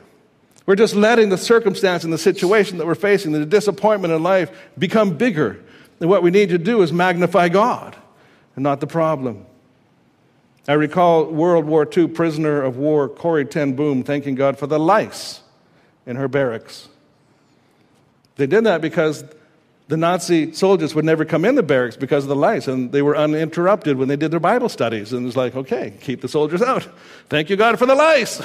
We're 0.65 0.75
just 0.75 0.95
letting 0.95 1.29
the 1.29 1.37
circumstance 1.37 2.03
and 2.03 2.11
the 2.11 2.17
situation 2.17 2.79
that 2.79 2.87
we're 2.87 2.95
facing, 2.95 3.31
the 3.31 3.45
disappointment 3.45 4.13
in 4.13 4.23
life, 4.23 4.51
become 4.77 5.17
bigger. 5.17 5.63
And 5.99 6.09
what 6.09 6.23
we 6.23 6.31
need 6.31 6.49
to 6.49 6.57
do 6.57 6.81
is 6.81 6.91
magnify 6.91 7.49
God 7.49 7.95
and 8.55 8.63
not 8.63 8.79
the 8.79 8.87
problem. 8.87 9.45
I 10.67 10.73
recall 10.73 11.25
World 11.25 11.65
War 11.65 11.87
II 11.95 12.07
prisoner 12.07 12.61
of 12.61 12.77
war 12.77 13.07
Corrie 13.07 13.45
Ten 13.45 13.73
Boom 13.75 14.03
thanking 14.03 14.35
God 14.35 14.57
for 14.57 14.67
the 14.67 14.79
lice 14.79 15.41
in 16.05 16.15
her 16.15 16.27
barracks. 16.27 16.89
They 18.35 18.47
did 18.47 18.63
that 18.65 18.81
because 18.81 19.23
the 19.87 19.97
Nazi 19.97 20.51
soldiers 20.53 20.95
would 20.95 21.05
never 21.05 21.25
come 21.25 21.45
in 21.45 21.55
the 21.55 21.63
barracks 21.63 21.95
because 21.95 22.23
of 22.23 22.29
the 22.29 22.35
lice, 22.35 22.67
and 22.67 22.91
they 22.91 23.03
were 23.03 23.15
uninterrupted 23.15 23.97
when 23.97 24.07
they 24.07 24.15
did 24.15 24.31
their 24.31 24.39
Bible 24.39 24.69
studies. 24.69 25.13
And 25.13 25.23
it 25.23 25.25
was 25.25 25.37
like, 25.37 25.55
okay, 25.55 25.93
keep 26.01 26.21
the 26.21 26.27
soldiers 26.27 26.61
out. 26.61 26.87
Thank 27.29 27.49
you, 27.49 27.55
God, 27.55 27.77
for 27.77 27.85
the 27.85 27.95
lice. 27.95 28.41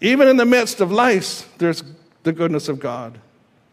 Even 0.00 0.28
in 0.28 0.36
the 0.36 0.46
midst 0.46 0.80
of 0.80 0.90
lice, 0.90 1.46
there's 1.58 1.84
the 2.22 2.32
goodness 2.32 2.68
of 2.68 2.80
God. 2.80 3.18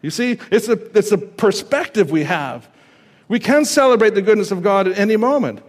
You 0.02 0.10
see, 0.10 0.38
it's 0.50 0.68
a, 0.68 0.72
it's 0.96 1.12
a 1.12 1.18
perspective 1.18 2.10
we 2.10 2.24
have. 2.24 2.68
We 3.34 3.40
can 3.40 3.64
celebrate 3.64 4.14
the 4.14 4.22
goodness 4.22 4.52
of 4.52 4.62
God 4.62 4.86
at 4.86 4.96
any 4.96 5.16
moment. 5.16 5.60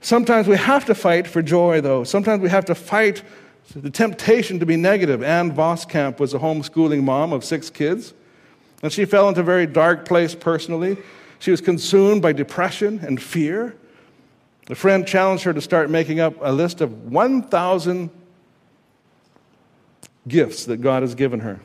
Sometimes 0.00 0.46
we 0.46 0.56
have 0.56 0.84
to 0.84 0.94
fight 0.94 1.26
for 1.26 1.42
joy, 1.42 1.80
though. 1.80 2.04
Sometimes 2.04 2.40
we 2.40 2.48
have 2.50 2.64
to 2.66 2.74
fight 2.76 3.24
the 3.74 3.90
temptation 3.90 4.60
to 4.60 4.64
be 4.64 4.76
negative. 4.76 5.20
Ann 5.20 5.50
Voskamp 5.50 6.20
was 6.20 6.34
a 6.34 6.38
homeschooling 6.38 7.02
mom 7.02 7.32
of 7.32 7.44
six 7.44 7.68
kids. 7.68 8.14
And 8.80 8.92
she 8.92 9.06
fell 9.06 9.28
into 9.28 9.40
a 9.40 9.42
very 9.42 9.66
dark 9.66 10.06
place 10.06 10.36
personally. 10.36 10.98
She 11.40 11.50
was 11.50 11.60
consumed 11.60 12.22
by 12.22 12.32
depression 12.32 13.00
and 13.00 13.20
fear. 13.20 13.74
A 14.68 14.76
friend 14.76 15.04
challenged 15.04 15.42
her 15.42 15.52
to 15.52 15.60
start 15.60 15.90
making 15.90 16.20
up 16.20 16.34
a 16.40 16.52
list 16.52 16.80
of 16.80 17.10
1,000 17.10 18.08
gifts 20.28 20.64
that 20.66 20.76
God 20.76 21.02
has 21.02 21.16
given 21.16 21.40
her. 21.40 21.58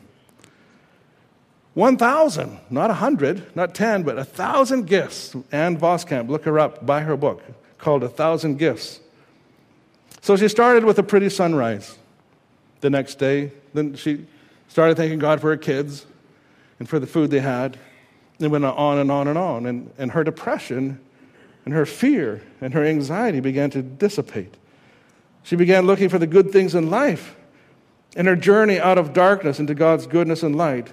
1,000, 1.76 2.58
not 2.70 2.88
100, 2.88 3.56
not 3.56 3.76
10, 3.76 4.04
but 4.04 4.16
1,000 4.16 4.88
gifts. 4.88 5.36
Ann 5.52 5.78
Voskamp, 5.78 6.30
look 6.30 6.46
her 6.46 6.58
up, 6.58 6.86
buy 6.86 7.02
her 7.02 7.18
book 7.18 7.44
called 7.78 8.04
A 8.04 8.10
Thousand 8.10 8.58
Gifts. 8.58 9.02
So 10.22 10.38
she 10.38 10.48
started 10.48 10.86
with 10.86 10.98
a 10.98 11.04
pretty 11.04 11.30
sunrise 11.30 11.98
the 12.80 12.90
next 12.90 13.16
day. 13.16 13.52
Then 13.74 13.94
she 13.96 14.26
started 14.70 14.96
thanking 14.96 15.20
God 15.20 15.42
for 15.42 15.50
her 15.50 15.58
kids 15.58 16.06
and 16.80 16.88
for 16.88 16.98
the 16.98 17.06
food 17.06 17.30
they 17.30 17.42
had. 17.42 17.78
And 18.40 18.52
went 18.52 18.66
on 18.66 18.98
and 18.98 19.12
on 19.12 19.28
and 19.28 19.38
on. 19.38 19.66
And, 19.66 19.94
and 19.98 20.12
her 20.12 20.24
depression 20.24 21.00
and 21.64 21.74
her 21.74 21.86
fear 21.86 22.42
and 22.60 22.74
her 22.74 22.84
anxiety 22.84 23.40
began 23.40 23.70
to 23.72 23.82
dissipate. 23.82 24.56
She 25.44 25.56
began 25.56 25.86
looking 25.86 26.10
for 26.10 26.18
the 26.18 26.28
good 26.28 26.52
things 26.52 26.74
in 26.74 26.90
life. 26.90 27.36
And 28.16 28.28
her 28.28 28.36
journey 28.36 28.80
out 28.80 28.98
of 28.98 29.14
darkness 29.14 29.60
into 29.60 29.76
God's 29.76 30.08
goodness 30.08 30.42
and 30.42 30.56
light 30.56 30.92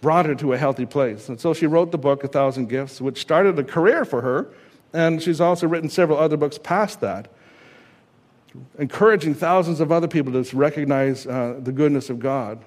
brought 0.00 0.26
her 0.26 0.34
to 0.36 0.52
a 0.52 0.58
healthy 0.58 0.86
place. 0.86 1.28
And 1.28 1.40
so 1.40 1.52
she 1.52 1.66
wrote 1.66 1.92
the 1.92 1.98
book, 1.98 2.24
A 2.24 2.28
Thousand 2.28 2.68
Gifts, 2.68 3.00
which 3.00 3.20
started 3.20 3.58
a 3.58 3.64
career 3.64 4.04
for 4.04 4.22
her. 4.22 4.48
And 4.92 5.22
she's 5.22 5.40
also 5.40 5.68
written 5.68 5.88
several 5.88 6.18
other 6.18 6.36
books 6.36 6.58
past 6.58 7.00
that, 7.00 7.28
encouraging 8.78 9.34
thousands 9.34 9.80
of 9.80 9.92
other 9.92 10.08
people 10.08 10.42
to 10.42 10.56
recognize 10.56 11.26
uh, 11.26 11.58
the 11.62 11.72
goodness 11.72 12.10
of 12.10 12.18
God. 12.18 12.64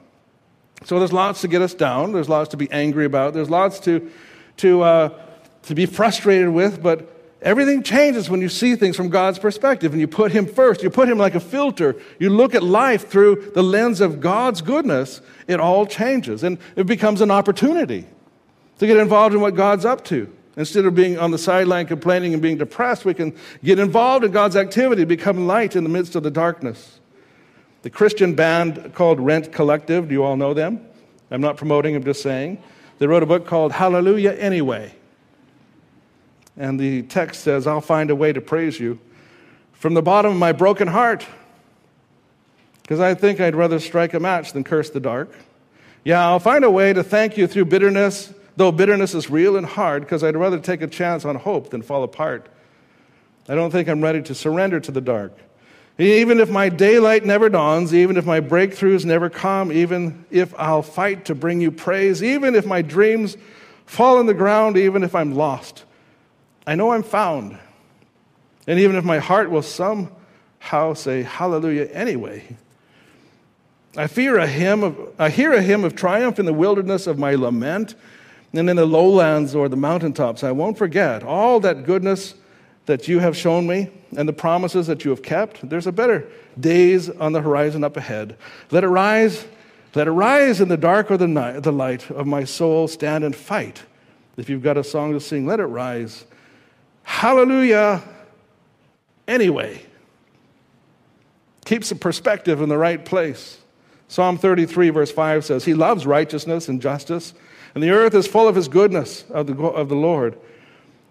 So 0.86 1.00
there's 1.00 1.14
lots 1.14 1.42
to 1.42 1.48
get 1.48 1.62
us 1.62 1.74
down. 1.74 2.12
There's 2.12 2.30
lots 2.30 2.50
to 2.50 2.58
be 2.58 2.72
angry 2.72 3.06
about. 3.06 3.34
There's 3.34 3.50
lots 3.50 3.80
to, 3.82 4.12
to, 4.58 4.82
uh, 4.82 5.22
to 5.64 5.76
be 5.76 5.86
frustrated 5.86 6.50
with. 6.50 6.82
But 6.82 7.13
everything 7.44 7.84
changes 7.84 8.30
when 8.30 8.42
you 8.42 8.50
see 8.50 8.76
things 8.76 8.96
from 8.96 9.10
God's 9.10 9.38
perspective 9.38 9.92
and 9.92 10.02
you 10.02 10.08
put 10.08 10.32
Him 10.32 10.46
first. 10.46 10.82
You 10.82 10.90
put 10.90 11.08
Him 11.08 11.18
like 11.18 11.36
a 11.36 11.40
filter. 11.40 11.96
You 12.20 12.30
look 12.30 12.56
at 12.56 12.64
life 12.64 13.08
through 13.10 13.52
the 13.54 13.62
lens 13.62 14.02
of 14.02 14.20
God's 14.20 14.62
goodness. 14.62 15.22
It 15.48 15.60
all 15.60 15.86
changes. 15.86 16.44
And 16.44 16.58
it 16.76 16.88
becomes 16.88 17.22
an 17.22 17.30
opportunity 17.30 18.08
to 18.80 18.88
get 18.88 18.98
involved 18.98 19.36
in 19.36 19.42
what 19.42 19.56
God's 19.56 19.86
up 19.86 20.04
to. 20.06 20.32
Instead 20.56 20.86
of 20.86 20.94
being 20.94 21.18
on 21.18 21.32
the 21.32 21.38
sideline 21.38 21.88
complaining 21.88 22.34
and 22.34 22.42
being 22.42 22.58
depressed, 22.58 23.06
we 23.06 23.14
can 23.14 23.36
get 23.64 23.80
involved 23.80 24.24
in 24.24 24.32
God's 24.32 24.56
activity, 24.56 25.04
become 25.04 25.48
light 25.48 25.76
in 25.76 25.84
the 25.84 25.90
midst 25.90 26.16
of 26.16 26.24
the 26.24 26.30
darkness. 26.30 27.00
The 27.82 27.90
Christian 27.90 28.36
band 28.36 28.94
called 28.94 29.20
Rend 29.20 29.52
Collective, 29.52 30.08
do 30.08 30.14
you 30.14 30.24
all 30.24 30.38
know 30.38 30.54
them? 30.54 30.86
I'm 31.32 31.42
not 31.42 31.58
promoting, 31.58 31.96
I'm 31.96 32.04
just 32.04 32.22
saying. 32.22 32.62
They 33.00 33.08
wrote 33.08 33.24
a 33.24 33.26
book 33.26 33.48
called 33.48 33.72
Hallelujah 33.72 34.34
Anyway. 34.34 34.94
And 36.56 36.80
the 36.80 37.04
text 37.04 37.42
says, 37.42 37.66
I'll 37.68 37.82
find 37.82 38.10
a 38.10 38.16
way 38.16 38.34
to 38.34 38.42
praise 38.42 38.80
you 38.80 39.00
from 39.74 39.94
the 39.94 40.02
bottom 40.02 40.32
of 40.32 40.38
my 40.38 40.52
broken 40.52 40.88
heart, 40.88 41.26
because 42.82 43.00
I 43.00 43.16
think 43.16 43.40
I'd 43.40 43.56
rather 43.56 43.80
strike 43.80 44.14
a 44.14 44.20
match 44.20 44.54
than 44.54 44.64
curse 44.64 44.90
the 44.90 45.00
dark. 45.00 45.34
Yeah, 46.04 46.28
I'll 46.28 46.40
find 46.40 46.64
a 46.64 46.72
way 46.72 46.94
to 46.94 47.04
thank 47.04 47.38
you 47.38 47.48
through 47.48 47.66
bitterness 47.66 48.34
though 48.56 48.72
bitterness 48.72 49.14
is 49.14 49.30
real 49.30 49.56
and 49.56 49.66
hard, 49.66 50.04
because 50.04 50.24
I'd 50.24 50.36
rather 50.36 50.60
take 50.60 50.82
a 50.82 50.88
chance 50.88 51.26
on 51.26 51.36
hope 51.36 51.70
than 51.70 51.82
fall 51.82 52.04
apart. 52.04 52.48
I 53.50 53.56
don't 53.56 53.72
think 53.72 53.90
I'm 53.90 54.02
ready 54.02 54.22
to 54.24 54.36
surrender 54.36 54.80
to 54.80 54.92
the 54.92 55.02
dark. 55.02 55.38
Even 55.98 56.40
if 56.40 56.50
my 56.50 56.70
daylight 56.70 57.26
never 57.26 57.50
dawns, 57.50 57.94
even 57.94 58.18
if 58.18 58.26
my 58.26 58.42
breakthroughs 58.42 59.06
never 59.06 59.30
come, 59.30 59.72
even 59.72 60.26
if 60.32 60.54
I'll 60.58 60.82
fight 60.82 61.26
to 61.26 61.36
bring 61.36 61.62
you 61.62 61.72
praise, 61.72 62.24
even 62.24 62.56
if 62.56 62.66
my 62.66 62.82
dreams 62.82 63.38
fall 63.86 64.18
on 64.18 64.26
the 64.26 64.34
ground, 64.34 64.78
even 64.78 65.04
if 65.04 65.14
I'm 65.14 65.36
lost, 65.36 65.84
I 66.66 66.76
know 66.76 66.92
I'm 66.92 67.04
found. 67.04 67.58
And 68.68 68.80
even 68.80 68.96
if 68.96 69.04
my 69.04 69.20
heart 69.20 69.50
will 69.50 69.62
somehow 69.62 70.94
say 70.94 71.24
hallelujah 71.24 71.86
anyway, 71.86 72.44
I 73.96 74.08
fear 74.08 74.38
a 74.38 74.48
hymn 74.48 74.84
of, 74.84 75.14
I 75.20 75.30
hear 75.30 75.54
a 75.54 75.62
hymn 75.62 75.84
of 75.84 75.96
triumph 75.96 76.40
in 76.40 76.46
the 76.46 76.54
wilderness 76.54 77.06
of 77.06 77.20
my 77.20 77.36
lament 77.36 77.96
and 78.54 78.70
in 78.70 78.76
the 78.76 78.86
lowlands 78.86 79.54
or 79.54 79.70
the 79.70 79.76
mountaintops. 79.76 80.44
I 80.44 80.52
won't 80.52 80.78
forget 80.78 81.24
all 81.24 81.60
that 81.60 81.86
goodness 81.86 82.36
that 82.86 83.08
you 83.08 83.20
have 83.20 83.38
shown 83.38 83.68
me 83.68 83.90
and 84.18 84.28
the 84.28 84.34
promises 84.34 84.88
that 84.88 85.06
you 85.06 85.12
have 85.12 85.22
kept. 85.22 85.68
There's 85.70 85.88
a 85.88 85.92
better 85.92 86.28
days 86.60 87.10
on 87.10 87.34
the 87.34 87.42
horizon 87.42 87.84
up 87.84 87.98
ahead. 87.98 88.36
Let 88.72 88.84
it 88.84 88.90
rise, 88.90 89.46
let 89.96 90.08
it 90.08 90.12
rise 90.12 90.60
in 90.60 90.70
the 90.70 90.78
dark 90.78 91.12
or 91.12 91.18
the 91.18 91.28
night, 91.28 91.62
the 91.62 91.72
light 91.72 92.10
of 92.10 92.26
my 92.28 92.44
soul. 92.44 92.88
Stand 92.88 93.24
and 93.24 93.36
fight. 93.36 93.84
If 94.38 94.50
you've 94.50 94.64
got 94.64 94.78
a 94.78 94.84
song 94.84 95.14
to 95.14 95.20
sing, 95.20 95.46
let 95.46 95.60
it 95.60 95.66
rise. 95.66 96.26
Hallelujah. 97.04 98.02
Anyway, 99.28 99.86
keeps 101.66 101.90
the 101.90 101.96
perspective 101.96 102.62
in 102.62 102.70
the 102.70 102.78
right 102.78 103.04
place. 103.04 103.60
Psalm 104.08 104.38
33, 104.38 104.90
verse 104.90 105.12
5 105.12 105.46
says, 105.46 105.66
He 105.66 105.74
loves 105.74 106.06
righteousness 106.06 106.68
and 106.68 106.82
justice. 106.82 107.34
And 107.74 107.84
the 107.84 107.90
earth 107.90 108.14
is 108.14 108.28
full 108.28 108.48
of 108.48 108.56
his 108.56 108.68
goodness 108.68 109.24
of 109.32 109.48
the, 109.48 109.56
of 109.56 109.90
the 109.90 109.96
Lord. 109.96 110.38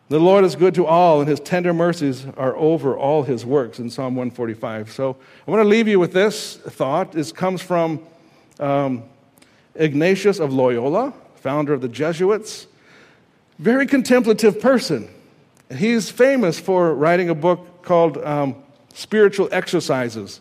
The 0.08 0.20
Lord 0.20 0.44
is 0.44 0.54
good 0.56 0.74
to 0.74 0.86
all, 0.86 1.20
and 1.20 1.28
his 1.28 1.40
tender 1.40 1.72
mercies 1.72 2.26
are 2.36 2.54
over 2.56 2.96
all 2.96 3.22
his 3.22 3.46
works 3.46 3.78
in 3.78 3.88
Psalm 3.88 4.14
145. 4.14 4.92
So 4.92 5.16
I 5.46 5.50
want 5.50 5.62
to 5.62 5.68
leave 5.68 5.88
you 5.88 5.98
with 5.98 6.12
this 6.12 6.56
thought. 6.56 7.12
This 7.12 7.32
comes 7.32 7.62
from 7.62 8.00
um, 8.60 9.04
Ignatius 9.74 10.38
of 10.38 10.52
Loyola, 10.52 11.14
founder 11.36 11.72
of 11.72 11.80
the 11.80 11.88
Jesuits. 11.88 12.66
Very 13.58 13.86
contemplative 13.86 14.60
person. 14.60 15.08
He's 15.74 16.10
famous 16.10 16.58
for 16.58 16.94
writing 16.94 17.30
a 17.30 17.34
book 17.34 17.82
called 17.82 18.18
um, 18.18 18.56
Spiritual 18.94 19.48
Exercises. 19.52 20.40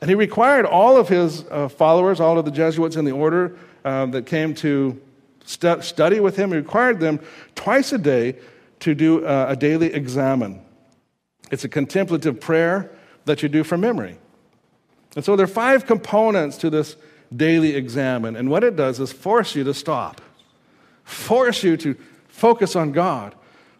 And 0.00 0.10
he 0.10 0.14
required 0.14 0.66
all 0.66 0.96
of 0.96 1.08
his 1.08 1.44
uh, 1.50 1.68
followers, 1.68 2.20
all 2.20 2.38
of 2.38 2.44
the 2.44 2.50
Jesuits 2.50 2.96
in 2.96 3.04
the 3.04 3.12
order 3.12 3.56
uh, 3.84 4.06
that 4.06 4.26
came 4.26 4.54
to 4.56 5.00
stu- 5.44 5.80
study 5.82 6.20
with 6.20 6.36
him. 6.36 6.50
He 6.50 6.56
required 6.56 7.00
them 7.00 7.20
twice 7.54 7.92
a 7.92 7.98
day 7.98 8.36
to 8.80 8.94
do 8.94 9.24
uh, 9.24 9.46
a 9.48 9.56
daily 9.56 9.92
examen. 9.92 10.60
It's 11.50 11.64
a 11.64 11.68
contemplative 11.68 12.40
prayer 12.40 12.90
that 13.24 13.42
you 13.42 13.48
do 13.48 13.64
from 13.64 13.80
memory. 13.80 14.18
And 15.14 15.24
so 15.24 15.34
there 15.34 15.44
are 15.44 15.48
five 15.48 15.86
components 15.86 16.58
to 16.58 16.70
this 16.70 16.96
daily 17.34 17.74
examen. 17.74 18.36
And 18.36 18.50
what 18.50 18.62
it 18.62 18.76
does 18.76 19.00
is 19.00 19.12
force 19.12 19.54
you 19.54 19.64
to 19.64 19.74
stop, 19.74 20.20
force 21.04 21.62
you 21.62 21.76
to 21.78 21.96
focus 22.28 22.76
on 22.76 22.92
God, 22.92 23.34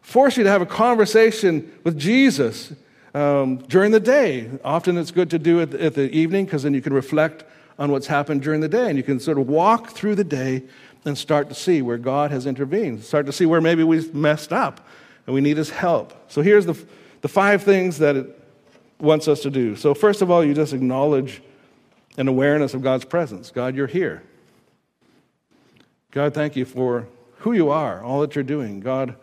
force 0.07 0.37
you 0.37 0.45
to 0.45 0.51
have 0.51 0.63
a 0.63 0.67
conversation 0.67 1.69
with 1.83 1.99
Jesus 1.99 2.73
um, 3.13 3.57
during 3.67 3.91
the 3.91 3.99
day. 3.99 4.49
Often 4.65 4.99
it's 4.99 5.11
good 5.11 5.31
to 5.31 5.39
do 5.39 5.59
it 5.59 5.75
at 5.75 5.95
the 5.95 6.09
evening 6.13 6.45
because 6.45 6.63
then 6.63 6.75
you 6.75 6.81
can 6.81 6.93
reflect 6.93 7.43
on 7.77 7.91
what's 7.91 8.07
happened 8.07 8.41
during 8.41 8.61
the 8.61 8.69
day 8.69 8.89
and 8.89 8.97
you 8.97 9.03
can 9.03 9.19
sort 9.19 9.37
of 9.37 9.49
walk 9.49 9.91
through 9.91 10.15
the 10.15 10.23
day 10.23 10.63
and 11.05 11.19
start 11.19 11.49
to 11.49 11.57
see 11.57 11.83
where 11.83 11.99
God 11.99 12.31
has 12.31 12.47
intervened, 12.47 13.03
start 13.03 13.27
to 13.27 13.33
see 13.33 13.47
where 13.47 13.61
maybe 13.61 13.83
we've 13.83 14.15
messed 14.15 14.53
up 14.53 14.87
and 15.27 15.35
we 15.35 15.41
need 15.41 15.57
His 15.57 15.71
help. 15.71 16.15
So 16.31 16.41
here's 16.41 16.67
the, 16.67 16.81
the 17.23 17.29
five 17.29 17.65
things 17.65 17.99
that 17.99 18.15
it 18.15 18.41
wants 19.01 19.27
us 19.27 19.41
to 19.41 19.51
do. 19.51 19.75
So, 19.75 19.93
first 19.93 20.23
of 20.23 20.31
all, 20.31 20.45
you 20.45 20.55
just 20.55 20.73
acknowledge 20.73 21.43
an 22.17 22.29
awareness 22.29 22.75
of 22.75 22.83
God's 22.83 23.05
presence. 23.05 23.51
God, 23.51 23.75
you're 23.75 23.89
here. 23.89 24.23
God, 26.13 26.33
thank 26.33 26.55
you 26.55 26.65
for 26.65 27.09
who 27.39 27.53
you 27.53 27.71
are, 27.71 28.05
all 28.05 28.21
that 28.21 28.37
you're 28.37 28.45
doing. 28.45 28.79
God, 28.79 29.17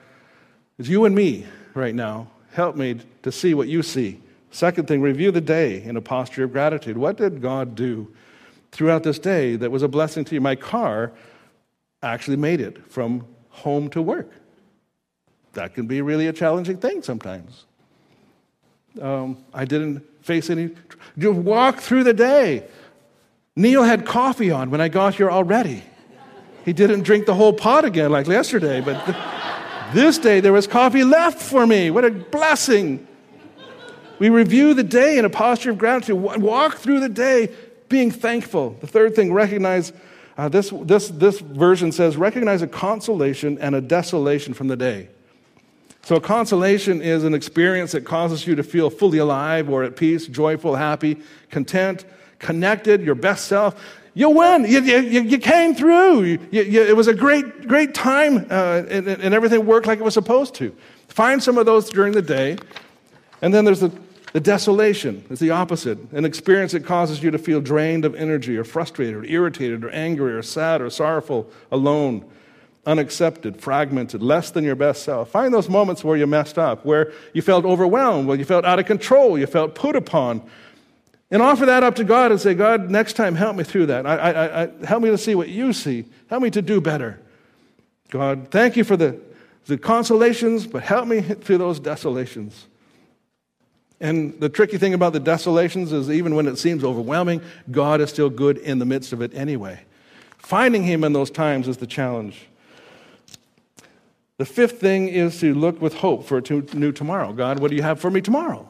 it's 0.77 0.89
you 0.89 1.05
and 1.05 1.15
me 1.15 1.45
right 1.73 1.95
now. 1.95 2.27
Help 2.51 2.75
me 2.75 2.99
to 3.23 3.31
see 3.31 3.53
what 3.53 3.67
you 3.67 3.81
see. 3.81 4.19
Second 4.51 4.87
thing, 4.87 5.01
review 5.01 5.31
the 5.31 5.41
day 5.41 5.83
in 5.83 5.97
a 5.97 6.01
posture 6.01 6.43
of 6.43 6.51
gratitude. 6.51 6.97
What 6.97 7.17
did 7.17 7.41
God 7.41 7.75
do 7.75 8.13
throughout 8.71 9.03
this 9.03 9.17
day 9.17 9.55
that 9.55 9.71
was 9.71 9.81
a 9.81 9.87
blessing 9.87 10.23
to 10.25 10.35
you? 10.35 10.41
My 10.41 10.55
car 10.55 11.11
actually 12.03 12.37
made 12.37 12.61
it 12.61 12.91
from 12.91 13.25
home 13.49 13.89
to 13.89 14.01
work. 14.01 14.31
That 15.53 15.73
can 15.73 15.87
be 15.87 16.01
really 16.01 16.27
a 16.27 16.33
challenging 16.33 16.77
thing 16.77 17.01
sometimes. 17.01 17.65
Um, 19.01 19.43
I 19.53 19.65
didn't 19.65 20.03
face 20.23 20.49
any. 20.49 20.69
You 21.15 21.31
walk 21.31 21.79
through 21.79 22.03
the 22.03 22.13
day. 22.13 22.67
Neil 23.55 23.83
had 23.83 24.05
coffee 24.05 24.51
on 24.51 24.71
when 24.71 24.81
I 24.81 24.87
got 24.87 25.15
here 25.15 25.31
already. 25.31 25.83
He 26.65 26.73
didn't 26.73 27.01
drink 27.01 27.25
the 27.25 27.33
whole 27.33 27.53
pot 27.53 27.85
again 27.85 28.11
like 28.11 28.27
yesterday, 28.27 28.81
but 28.81 29.03
th- 29.05 29.17
this 29.93 30.17
day 30.17 30.39
there 30.39 30.53
was 30.53 30.67
coffee 30.67 31.03
left 31.03 31.41
for 31.41 31.65
me. 31.65 31.89
What 31.91 32.05
a 32.05 32.11
blessing. 32.11 33.07
We 34.19 34.29
review 34.29 34.73
the 34.73 34.83
day 34.83 35.17
in 35.17 35.25
a 35.25 35.29
posture 35.29 35.71
of 35.71 35.77
gratitude. 35.77 36.17
Walk 36.17 36.77
through 36.77 36.99
the 36.99 37.09
day 37.09 37.49
being 37.89 38.11
thankful. 38.11 38.77
The 38.81 38.87
third 38.87 39.15
thing, 39.15 39.33
recognize 39.33 39.93
uh, 40.37 40.49
this, 40.49 40.71
this, 40.83 41.09
this 41.09 41.39
version 41.39 41.91
says, 41.91 42.17
recognize 42.17 42.61
a 42.61 42.67
consolation 42.67 43.57
and 43.59 43.75
a 43.75 43.81
desolation 43.81 44.53
from 44.53 44.67
the 44.67 44.75
day. 44.75 45.09
So, 46.01 46.15
a 46.17 46.21
consolation 46.21 47.01
is 47.01 47.23
an 47.23 47.33
experience 47.33 47.93
that 47.93 48.03
causes 48.03 48.45
you 48.45 48.55
to 48.55 48.63
feel 48.63 48.89
fully 48.89 49.19
alive 49.19 49.69
or 49.69 49.83
at 49.83 49.95
peace, 49.95 50.27
joyful, 50.27 50.75
happy, 50.75 51.21
content, 51.49 52.03
connected, 52.39 53.01
your 53.01 53.15
best 53.15 53.45
self. 53.45 53.81
You 54.13 54.29
win. 54.29 54.65
You, 54.65 54.81
you, 54.81 55.21
you 55.21 55.37
came 55.39 55.73
through. 55.73 56.23
You, 56.23 56.39
you, 56.51 56.83
it 56.83 56.95
was 56.95 57.07
a 57.07 57.13
great, 57.13 57.67
great 57.67 57.93
time, 57.93 58.45
uh, 58.49 58.83
and, 58.89 59.07
and 59.07 59.33
everything 59.33 59.65
worked 59.65 59.87
like 59.87 59.99
it 59.99 60.03
was 60.03 60.13
supposed 60.13 60.55
to. 60.55 60.75
Find 61.07 61.41
some 61.41 61.57
of 61.57 61.65
those 61.65 61.89
during 61.89 62.13
the 62.13 62.21
day. 62.21 62.57
And 63.41 63.53
then 63.53 63.65
there's 63.65 63.81
the, 63.81 63.91
the 64.31 64.39
desolation. 64.39 65.25
It's 65.29 65.41
the 65.41 65.51
opposite. 65.51 65.97
An 66.11 66.25
experience 66.25 66.71
that 66.71 66.85
causes 66.85 67.21
you 67.21 67.31
to 67.31 67.37
feel 67.37 67.59
drained 67.59 68.05
of 68.05 68.15
energy, 68.15 68.57
or 68.57 68.63
frustrated, 68.63 69.15
or 69.15 69.25
irritated, 69.25 69.83
or 69.83 69.89
angry, 69.89 70.33
or 70.33 70.41
sad, 70.41 70.81
or 70.81 70.89
sorrowful, 70.89 71.49
alone, 71.71 72.23
unaccepted, 72.85 73.61
fragmented, 73.61 74.21
less 74.21 74.51
than 74.51 74.63
your 74.63 74.75
best 74.75 75.03
self. 75.03 75.29
Find 75.29 75.53
those 75.53 75.69
moments 75.69 76.03
where 76.03 76.17
you 76.17 76.27
messed 76.27 76.57
up, 76.57 76.85
where 76.85 77.11
you 77.33 77.41
felt 77.41 77.65
overwhelmed, 77.65 78.27
where 78.27 78.37
you 78.37 78.45
felt 78.45 78.65
out 78.65 78.79
of 78.79 78.85
control, 78.85 79.37
you 79.37 79.47
felt 79.47 79.73
put 79.73 79.95
upon, 79.95 80.41
and 81.33 81.41
offer 81.41 81.65
that 81.65 81.81
up 81.81 81.95
to 81.95 82.03
God 82.03 82.31
and 82.31 82.39
say, 82.39 82.53
God, 82.53 82.91
next 82.91 83.13
time, 83.13 83.33
help 83.33 83.55
me 83.55 83.63
through 83.63 83.87
that. 83.87 84.05
I, 84.05 84.17
I, 84.17 84.63
I, 84.63 84.85
help 84.85 85.01
me 85.01 85.09
to 85.09 85.17
see 85.17 85.33
what 85.33 85.49
you 85.49 85.73
see. 85.73 86.05
Help 86.27 86.43
me 86.43 86.51
to 86.51 86.61
do 86.61 86.79
better. 86.79 87.19
God, 88.11 88.51
thank 88.51 88.77
you 88.77 88.83
for 88.83 88.95
the, 88.95 89.19
the 89.65 89.79
consolations, 89.79 90.67
but 90.67 90.83
help 90.83 91.07
me 91.07 91.21
through 91.21 91.57
those 91.57 91.79
desolations. 91.79 92.67
And 93.99 94.39
the 94.39 94.47
tricky 94.47 94.77
thing 94.77 94.93
about 94.93 95.13
the 95.13 95.19
desolations 95.19 95.91
is 95.91 96.11
even 96.11 96.35
when 96.35 96.45
it 96.45 96.57
seems 96.57 96.83
overwhelming, 96.83 97.41
God 97.71 97.99
is 97.99 98.11
still 98.11 98.29
good 98.29 98.59
in 98.59 98.77
the 98.77 98.85
midst 98.85 99.11
of 99.11 99.19
it 99.23 99.33
anyway. 99.33 99.79
Finding 100.37 100.83
Him 100.83 101.03
in 101.03 101.13
those 101.13 101.31
times 101.31 101.67
is 101.67 101.77
the 101.77 101.87
challenge. 101.87 102.45
The 104.37 104.45
fifth 104.45 104.79
thing 104.79 105.07
is 105.07 105.39
to 105.39 105.55
look 105.55 105.81
with 105.81 105.95
hope 105.95 106.27
for 106.27 106.37
a 106.37 106.75
new 106.75 106.91
tomorrow. 106.91 107.33
God, 107.33 107.57
what 107.57 107.71
do 107.71 107.75
you 107.75 107.81
have 107.81 107.99
for 107.99 108.11
me 108.11 108.21
tomorrow? 108.21 108.69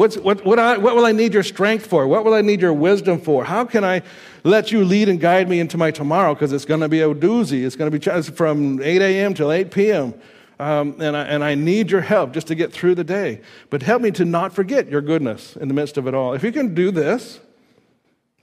What's, 0.00 0.16
what, 0.16 0.42
what, 0.46 0.58
I, 0.58 0.78
what 0.78 0.96
will 0.96 1.04
I 1.04 1.12
need 1.12 1.34
your 1.34 1.42
strength 1.42 1.84
for? 1.84 2.08
What 2.08 2.24
will 2.24 2.32
I 2.32 2.40
need 2.40 2.62
your 2.62 2.72
wisdom 2.72 3.20
for? 3.20 3.44
How 3.44 3.66
can 3.66 3.84
I 3.84 4.00
let 4.44 4.72
you 4.72 4.82
lead 4.82 5.10
and 5.10 5.20
guide 5.20 5.46
me 5.46 5.60
into 5.60 5.76
my 5.76 5.90
tomorrow? 5.90 6.32
Because 6.32 6.54
it's 6.54 6.64
going 6.64 6.80
to 6.80 6.88
be 6.88 7.02
a 7.02 7.14
doozy. 7.14 7.66
It's 7.66 7.76
going 7.76 7.92
to 7.92 7.98
be 7.98 8.32
from 8.32 8.80
8 8.80 9.02
a.m. 9.02 9.34
till 9.34 9.52
8 9.52 9.70
p.m. 9.70 10.14
Um, 10.58 10.98
and, 11.02 11.14
I, 11.14 11.24
and 11.24 11.44
I 11.44 11.54
need 11.54 11.90
your 11.90 12.00
help 12.00 12.32
just 12.32 12.46
to 12.46 12.54
get 12.54 12.72
through 12.72 12.94
the 12.94 13.04
day. 13.04 13.42
But 13.68 13.82
help 13.82 14.00
me 14.00 14.10
to 14.12 14.24
not 14.24 14.54
forget 14.54 14.88
your 14.88 15.02
goodness 15.02 15.54
in 15.56 15.68
the 15.68 15.74
midst 15.74 15.98
of 15.98 16.06
it 16.06 16.14
all. 16.14 16.32
If 16.32 16.42
you 16.44 16.50
can 16.50 16.74
do 16.74 16.90
this, 16.90 17.38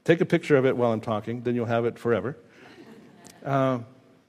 take 0.03 0.21
a 0.21 0.25
picture 0.25 0.57
of 0.57 0.65
it 0.67 0.77
while 0.77 0.91
I'm 0.91 1.01
talking, 1.01 1.41
then 1.41 1.55
you'll 1.55 1.65
have 1.65 1.85
it 1.85 1.97
forever. 1.97 2.37
Uh, 3.43 3.79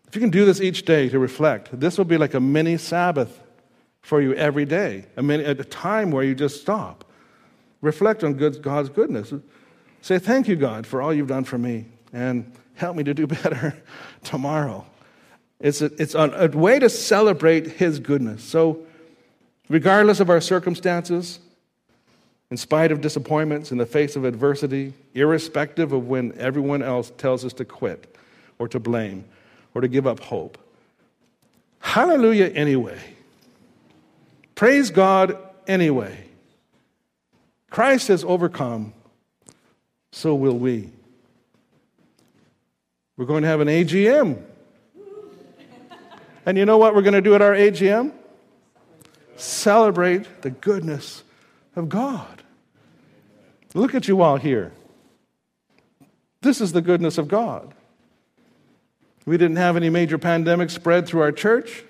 if 0.06 0.14
you 0.14 0.22
can 0.22 0.30
do 0.30 0.46
this 0.46 0.62
each 0.62 0.86
day 0.86 1.10
to 1.10 1.18
reflect, 1.18 1.78
this 1.78 1.98
will 1.98 2.06
be 2.06 2.16
like 2.16 2.32
a 2.32 2.40
mini 2.40 2.78
Sabbath 2.78 3.38
for 4.00 4.22
you 4.22 4.32
every 4.32 4.64
day, 4.64 5.04
a, 5.18 5.22
mini, 5.22 5.44
a 5.44 5.54
time 5.56 6.10
where 6.10 6.24
you 6.24 6.34
just 6.34 6.62
stop 6.62 7.04
Reflect 7.80 8.24
on 8.24 8.34
God's 8.34 8.88
goodness. 8.88 9.32
Say, 10.02 10.18
Thank 10.18 10.48
you, 10.48 10.56
God, 10.56 10.86
for 10.86 11.00
all 11.00 11.12
you've 11.12 11.28
done 11.28 11.44
for 11.44 11.58
me, 11.58 11.86
and 12.12 12.50
help 12.74 12.96
me 12.96 13.04
to 13.04 13.14
do 13.14 13.26
better 13.42 13.76
tomorrow. 14.24 14.84
It's 15.60 15.80
a, 15.82 15.86
it's 16.00 16.14
a 16.14 16.50
way 16.54 16.78
to 16.78 16.88
celebrate 16.88 17.66
His 17.66 17.98
goodness. 17.98 18.42
So, 18.44 18.84
regardless 19.68 20.20
of 20.20 20.30
our 20.30 20.40
circumstances, 20.40 21.40
in 22.50 22.56
spite 22.56 22.90
of 22.90 23.00
disappointments, 23.00 23.72
in 23.72 23.78
the 23.78 23.86
face 23.86 24.16
of 24.16 24.24
adversity, 24.24 24.94
irrespective 25.14 25.92
of 25.92 26.08
when 26.08 26.32
everyone 26.38 26.82
else 26.82 27.12
tells 27.18 27.44
us 27.44 27.52
to 27.54 27.64
quit 27.64 28.16
or 28.58 28.68
to 28.68 28.80
blame 28.80 29.24
or 29.74 29.82
to 29.82 29.88
give 29.88 30.06
up 30.06 30.20
hope. 30.20 30.56
Hallelujah 31.80 32.46
anyway. 32.46 32.98
Praise 34.54 34.90
God 34.90 35.36
anyway. 35.66 36.27
Christ 37.70 38.08
has 38.08 38.24
overcome, 38.24 38.92
so 40.10 40.34
will 40.34 40.58
we. 40.58 40.90
We're 43.16 43.26
going 43.26 43.42
to 43.42 43.48
have 43.48 43.60
an 43.60 43.68
AGM. 43.68 44.42
And 46.46 46.56
you 46.56 46.64
know 46.64 46.78
what 46.78 46.94
we're 46.94 47.02
going 47.02 47.14
to 47.14 47.20
do 47.20 47.34
at 47.34 47.42
our 47.42 47.52
AGM? 47.52 48.12
Celebrate 49.36 50.42
the 50.42 50.50
goodness 50.50 51.22
of 51.76 51.88
God. 51.88 52.42
Look 53.74 53.94
at 53.94 54.08
you 54.08 54.22
all 54.22 54.36
here. 54.36 54.72
This 56.40 56.60
is 56.60 56.72
the 56.72 56.80
goodness 56.80 57.18
of 57.18 57.28
God. 57.28 57.74
We 59.26 59.36
didn't 59.36 59.56
have 59.56 59.76
any 59.76 59.90
major 59.90 60.16
pandemic 60.16 60.70
spread 60.70 61.06
through 61.06 61.20
our 61.20 61.32
church. 61.32 61.84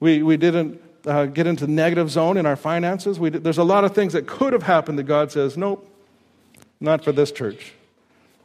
We, 0.00 0.22
we 0.22 0.36
didn't 0.36 0.82
uh, 1.06 1.26
get 1.26 1.46
into 1.46 1.66
the 1.66 1.72
negative 1.72 2.10
zone 2.10 2.36
in 2.36 2.46
our 2.46 2.56
finances. 2.56 3.18
We, 3.18 3.30
there's 3.30 3.58
a 3.58 3.64
lot 3.64 3.84
of 3.84 3.94
things 3.94 4.12
that 4.14 4.26
could 4.26 4.52
have 4.52 4.62
happened 4.62 4.98
that 4.98 5.04
God 5.04 5.30
says, 5.30 5.56
nope, 5.56 5.88
not 6.80 7.04
for 7.04 7.12
this 7.12 7.30
church. 7.30 7.72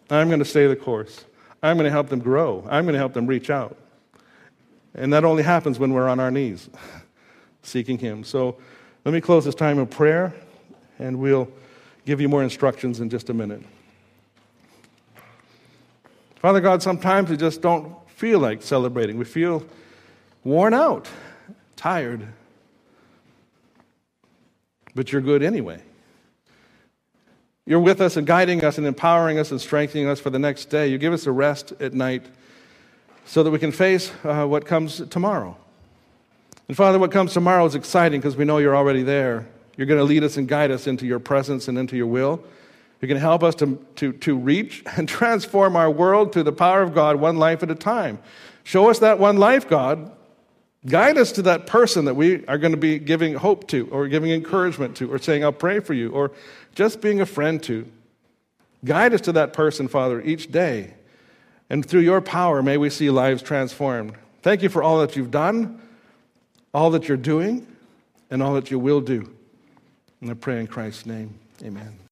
I'm 0.10 0.28
going 0.28 0.39
to 0.39 0.45
stay 0.45 0.67
the 0.67 0.76
course. 0.76 1.26
I'm 1.62 1.78
going 1.78 1.86
to 1.86 1.91
help 1.91 2.10
them 2.10 2.19
grow. 2.19 2.65
I'm 2.69 2.86
going 2.86 2.93
to 2.93 3.00
help 3.00 3.13
them 3.13 3.28
reach 3.28 3.50
out. 3.50 3.78
And 4.95 5.13
that 5.13 5.24
only 5.24 5.43
happens 5.43 5.78
when 5.78 5.93
we're 5.93 6.08
on 6.08 6.19
our 6.19 6.32
knees 6.32 6.69
seeking 7.63 7.98
Him. 7.98 8.24
So 8.24 8.58
let 9.06 9.13
me 9.13 9.22
close 9.22 9.45
this 9.45 9.56
time 9.56 9.80
in 9.80 9.88
prayer, 9.88 10.34
and 10.98 11.19
we'll 11.19 11.50
give 12.06 12.19
you 12.19 12.28
more 12.28 12.43
instructions 12.43 13.00
in 13.00 13.10
just 13.10 13.30
a 13.30 13.34
minute. 13.34 13.62
Father 16.38 16.60
God, 16.60 16.82
sometimes 16.82 17.30
we 17.30 17.38
just 17.38 17.62
don't 17.62 17.95
feel 18.10 18.39
like 18.39 18.62
celebrating. 18.63 19.17
We 19.17 19.26
feel 19.26 19.63
worn 20.43 20.74
out, 20.74 21.08
tired 21.76 22.28
but 24.95 25.12
you're 25.12 25.21
good 25.21 25.43
anyway. 25.43 25.82
You're 27.65 27.80
with 27.80 28.02
us 28.02 28.17
and 28.17 28.25
guiding 28.25 28.63
us 28.63 28.78
and 28.78 28.88
empowering 28.88 29.38
us 29.38 29.52
and 29.52 29.62
strengthening 29.62 30.08
us 30.08 30.19
for 30.19 30.32
the 30.32 30.39
next 30.39 30.65
day. 30.65 30.88
You 30.88 30.97
give 30.97 31.13
us 31.13 31.28
a 31.28 31.32
rest 31.32 31.71
at 31.80 31.93
night 31.93 32.25
so 33.25 33.43
that 33.43 33.52
we 33.52 33.60
can 33.60 33.71
face 33.71 34.12
uh, 34.23 34.45
what 34.45 34.65
comes 34.65 35.08
tomorrow. 35.10 35.56
And 36.67 36.75
Father, 36.75 36.97
what 36.97 37.12
comes 37.12 37.34
tomorrow 37.34 37.65
is 37.65 37.75
exciting 37.75 38.21
because 38.21 38.36
we 38.36 38.45
know 38.45 38.58
you're 38.58 38.75
already 38.75 39.04
there. 39.04 39.47
You're 39.78 39.88
going 39.88 39.99
to 39.99 40.04
lead 40.04 40.23
us 40.23 40.38
and 40.38 40.47
guide 40.47 40.71
us 40.71 40.88
into 40.88 41.06
your 41.06 41.19
presence 41.19 41.67
and 41.67 41.78
into 41.78 41.95
your 41.95 42.08
will. 42.08 42.43
You're 42.99 43.08
going 43.08 43.15
to 43.17 43.21
help 43.21 43.43
us 43.43 43.56
to, 43.56 43.84
to, 43.97 44.13
to 44.13 44.36
reach 44.36 44.84
and 44.97 45.08
transform 45.08 45.75
our 45.75 45.91
world 45.91 46.34
through 46.34 46.43
the 46.43 46.52
power 46.52 46.82
of 46.82 46.93
God, 46.93 47.17
one 47.17 47.38
life 47.38 47.63
at 47.63 47.71
a 47.71 47.75
time. 47.75 48.19
Show 48.63 48.89
us 48.89 48.99
that 48.99 49.19
one 49.19 49.38
life, 49.38 49.69
God, 49.69 50.12
Guide 50.86 51.18
us 51.18 51.34
to 51.34 51.42
that 51.42 51.68
person 51.68 52.06
that 52.06 52.15
we 52.15 52.46
are 52.48 52.58
going 52.58 52.72
to 52.72 52.78
be 52.78 53.00
giving 53.00 53.34
hope 53.34 53.68
to, 53.68 53.88
or 53.92 54.08
giving 54.08 54.32
encouragement 54.32 54.96
to, 54.98 55.12
or 55.12 55.20
saying, 55.20 55.44
I'll 55.44 55.52
pray 55.52 55.80
for 55.80 55.94
you, 55.94 56.12
or 56.12 56.32
just 56.74 57.02
being 57.02 57.20
a 57.20 57.26
friend 57.26 57.62
to. 57.63 57.86
Guide 58.86 59.13
us 59.13 59.22
to 59.22 59.34
that 59.34 59.52
person, 59.52 59.89
Father, 59.89 60.22
each 60.22 60.52
day. 60.52 60.94
And 61.70 61.86
through 61.86 62.02
your 62.02 62.22
power, 62.22 62.63
may 62.63 62.78
we 62.78 62.89
see 62.89 63.10
lives 63.10 63.42
transformed. 63.42 64.13
Thank 64.42 64.63
you 64.63 64.70
for 64.70 64.82
all 64.82 65.00
that 65.02 65.15
you've 65.15 65.32
done, 65.32 65.82
all 66.74 66.92
that 66.92 67.08
you're 67.08 67.18
doing, 67.18 67.68
and 68.32 68.42
all 68.42 68.54
that 68.54 68.72
you 68.72 68.80
will 68.80 69.02
do. 69.02 69.30
And 70.22 70.32
I 70.32 70.34
pray 70.34 70.60
in 70.62 70.68
Christ's 70.68 71.06
name. 71.06 71.38
Amen. 71.62 72.09